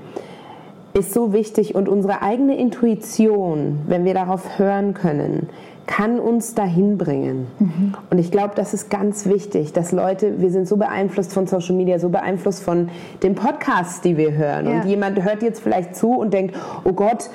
[0.93, 5.49] ist so wichtig und unsere eigene Intuition, wenn wir darauf hören können,
[5.87, 7.47] kann uns dahin bringen.
[7.59, 7.93] Mhm.
[8.09, 11.75] Und ich glaube, das ist ganz wichtig, dass Leute, wir sind so beeinflusst von Social
[11.75, 12.89] Media, so beeinflusst von
[13.23, 14.67] den Podcasts, die wir hören.
[14.67, 14.81] Ja.
[14.81, 17.29] Und jemand hört jetzt vielleicht zu und denkt, oh Gott,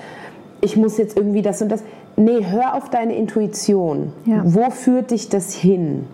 [0.60, 1.82] ich muss jetzt irgendwie das und das.
[2.16, 4.12] Nee, hör auf deine Intuition.
[4.24, 4.42] Ja.
[4.44, 6.06] Wo führt dich das hin?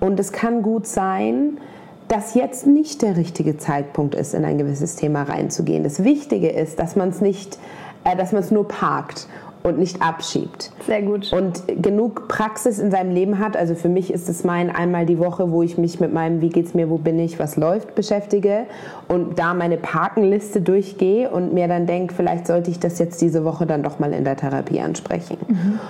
[0.00, 1.58] Und es kann gut sein,
[2.08, 5.82] dass jetzt nicht der richtige Zeitpunkt ist, in ein gewisses Thema reinzugehen.
[5.82, 7.58] Das Wichtige ist, dass man es nicht,
[8.04, 9.28] äh, dass man es nur parkt
[9.66, 10.70] und nicht abschiebt.
[10.86, 11.32] Sehr gut.
[11.32, 13.56] Und genug Praxis in seinem Leben hat.
[13.56, 16.50] Also für mich ist es mein einmal die Woche, wo ich mich mit meinem Wie
[16.50, 18.66] geht's mir, wo bin ich, was läuft beschäftige
[19.08, 23.44] und da meine Parkenliste durchgehe und mir dann denke, vielleicht sollte ich das jetzt diese
[23.44, 25.36] Woche dann doch mal in der Therapie ansprechen.
[25.48, 25.80] Mhm.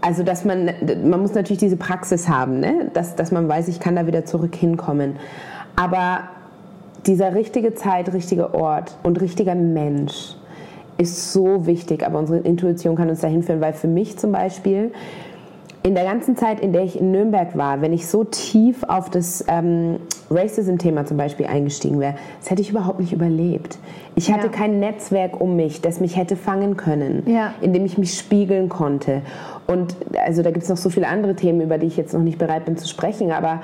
[0.00, 0.70] Also dass man,
[1.04, 2.90] man muss natürlich diese Praxis haben, ne?
[2.92, 5.16] dass, dass man weiß, ich kann da wieder zurück hinkommen.
[5.76, 6.28] Aber
[7.06, 10.36] dieser richtige Zeit, richtige Ort und richtiger Mensch
[10.96, 14.92] ist so wichtig, aber unsere Intuition kann uns dahin führen, weil für mich zum Beispiel
[15.82, 19.10] in der ganzen Zeit, in der ich in Nürnberg war, wenn ich so tief auf
[19.10, 19.98] das ähm,
[20.30, 23.78] Racism-Thema zum Beispiel eingestiegen wäre, das hätte ich überhaupt nicht überlebt.
[24.16, 24.52] Ich hatte ja.
[24.52, 27.54] kein Netzwerk um mich, das mich hätte fangen können, ja.
[27.60, 29.22] in dem ich mich spiegeln konnte.
[29.66, 32.20] Und also da gibt es noch so viele andere Themen, über die ich jetzt noch
[32.20, 33.62] nicht bereit bin zu sprechen, aber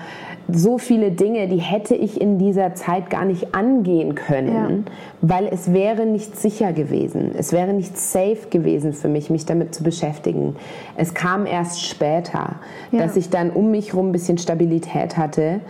[0.49, 4.93] so viele Dinge, die hätte ich in dieser Zeit gar nicht angehen können, ja.
[5.21, 7.33] weil es wäre nicht sicher gewesen.
[7.37, 10.57] Es wäre nicht safe gewesen für mich, mich damit zu beschäftigen.
[10.97, 12.57] Es kam erst später,
[12.93, 15.61] dass ich dann um mich herum ein bisschen Stabilität hatte,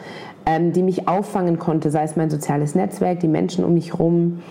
[0.46, 4.42] ähm, die mich auffangen konnte, sei es mein soziales Netzwerk, die Menschen um mich herum,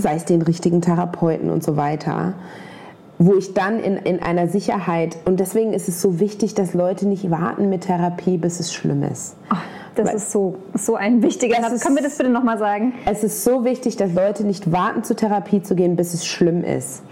[0.00, 2.34] sei es den richtigen Therapeuten und so weiter
[3.24, 7.06] wo ich dann in, in einer Sicherheit, und deswegen ist es so wichtig, dass Leute
[7.06, 9.36] nicht warten mit Therapie, bis es schlimm ist.
[9.48, 9.62] Ach,
[9.94, 11.82] das Weil, ist so, so ein wichtiger Satz.
[11.82, 12.94] Können wir das bitte nochmal sagen?
[13.06, 16.64] Es ist so wichtig, dass Leute nicht warten, zur Therapie zu gehen, bis es schlimm
[16.64, 17.02] ist.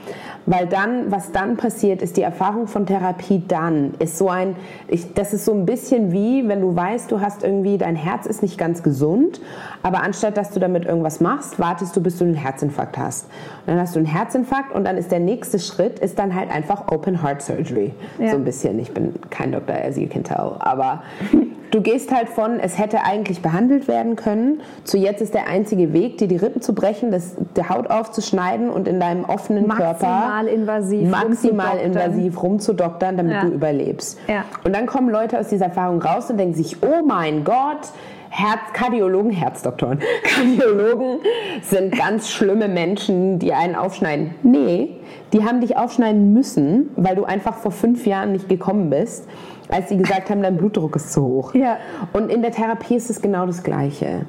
[0.47, 4.57] Weil dann, was dann passiert, ist die Erfahrung von Therapie dann, ist so ein,
[4.88, 8.26] ich, das ist so ein bisschen wie, wenn du weißt, du hast irgendwie, dein Herz
[8.26, 9.41] ist nicht ganz gesund,
[9.82, 13.26] aber anstatt, dass du damit irgendwas machst, wartest du, bis du einen Herzinfarkt hast.
[13.66, 16.51] Und dann hast du einen Herzinfarkt und dann ist der nächste Schritt, ist dann halt
[16.51, 17.93] einfach Open Heart Surgery.
[18.18, 18.30] Ja.
[18.30, 18.78] So ein bisschen.
[18.78, 21.03] Ich bin kein Doktor, as you can tell, aber
[21.71, 25.93] Du gehst halt von, es hätte eigentlich behandelt werden können, zu jetzt ist der einzige
[25.93, 29.95] Weg, dir die Rippen zu brechen, das, die Haut aufzuschneiden und in deinem offenen maximal
[29.95, 33.45] Körper maximal invasiv maximal invasiv rumzudoktern, damit ja.
[33.45, 34.18] du überlebst.
[34.27, 34.45] Ja.
[34.64, 37.93] Und dann kommen Leute aus dieser Erfahrung raus und denken sich, oh mein Gott,
[38.31, 41.18] Herz, Kardiologen, Herzdoktoren, Kardiologen
[41.62, 44.35] sind ganz schlimme Menschen, die einen aufschneiden.
[44.43, 44.97] Nee,
[45.33, 49.27] die haben dich aufschneiden müssen, weil du einfach vor fünf Jahren nicht gekommen bist
[49.71, 51.55] als sie gesagt haben, dein Blutdruck ist zu hoch.
[51.55, 51.79] Ja.
[52.12, 54.27] Und in der Therapie ist es genau das Gleiche.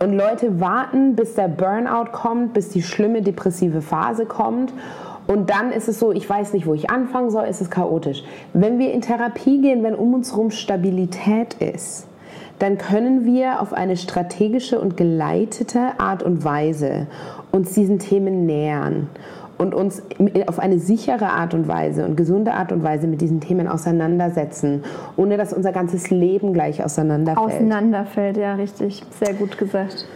[0.00, 4.72] Und Leute warten, bis der Burnout kommt, bis die schlimme depressive Phase kommt.
[5.26, 8.22] Und dann ist es so, ich weiß nicht, wo ich anfangen soll, ist es chaotisch.
[8.52, 12.06] Wenn wir in Therapie gehen, wenn um uns herum Stabilität ist,
[12.58, 17.06] dann können wir auf eine strategische und geleitete Art und Weise
[17.50, 19.08] uns diesen Themen nähern
[19.64, 20.02] und uns
[20.46, 24.84] auf eine sichere Art und Weise und gesunde Art und Weise mit diesen Themen auseinandersetzen,
[25.16, 27.46] ohne dass unser ganzes Leben gleich auseinanderfällt.
[27.46, 29.02] Auseinanderfällt, ja, richtig.
[29.18, 30.06] Sehr gut gesagt.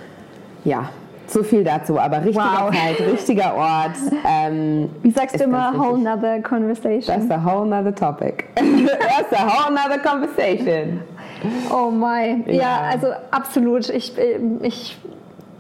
[0.65, 0.91] Ja,
[1.27, 2.71] so viel dazu, aber richtige wow.
[2.71, 3.97] Zeit, richtiger Ort.
[4.31, 7.07] Ähm, Wie sagst du immer, whole nother conversation?
[7.07, 8.47] That's a whole nother topic.
[8.55, 11.01] That's a whole nother conversation.
[11.71, 12.45] Oh my.
[12.47, 13.89] Ja, ja also absolut.
[13.89, 14.13] Ich,
[14.63, 14.99] ich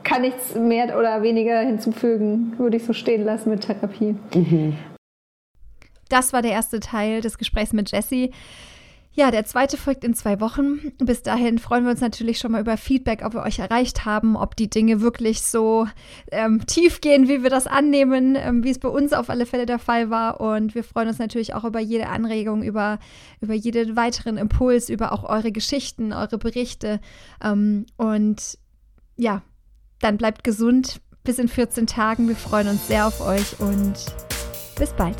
[0.08, 4.16] kann nichts mehr oder weniger hinzufügen, würde ich so stehen lassen mit Therapie.
[4.34, 4.76] Mhm.
[6.08, 8.32] Das war der erste Teil des Gesprächs mit Jessie.
[9.12, 10.92] Ja, der zweite folgt in zwei Wochen.
[10.98, 14.36] Bis dahin freuen wir uns natürlich schon mal über Feedback, ob wir euch erreicht haben,
[14.36, 15.88] ob die Dinge wirklich so
[16.30, 19.66] ähm, tief gehen, wie wir das annehmen, ähm, wie es bei uns auf alle Fälle
[19.66, 20.40] der Fall war.
[20.40, 23.00] Und wir freuen uns natürlich auch über jede Anregung, über,
[23.40, 27.00] über jeden weiteren Impuls, über auch eure Geschichten, eure Berichte.
[27.42, 28.56] Ähm, und
[29.16, 29.42] ja,
[30.00, 32.28] dann bleibt gesund bis in 14 Tagen.
[32.28, 33.94] Wir freuen uns sehr auf euch und
[34.76, 35.16] bis bald.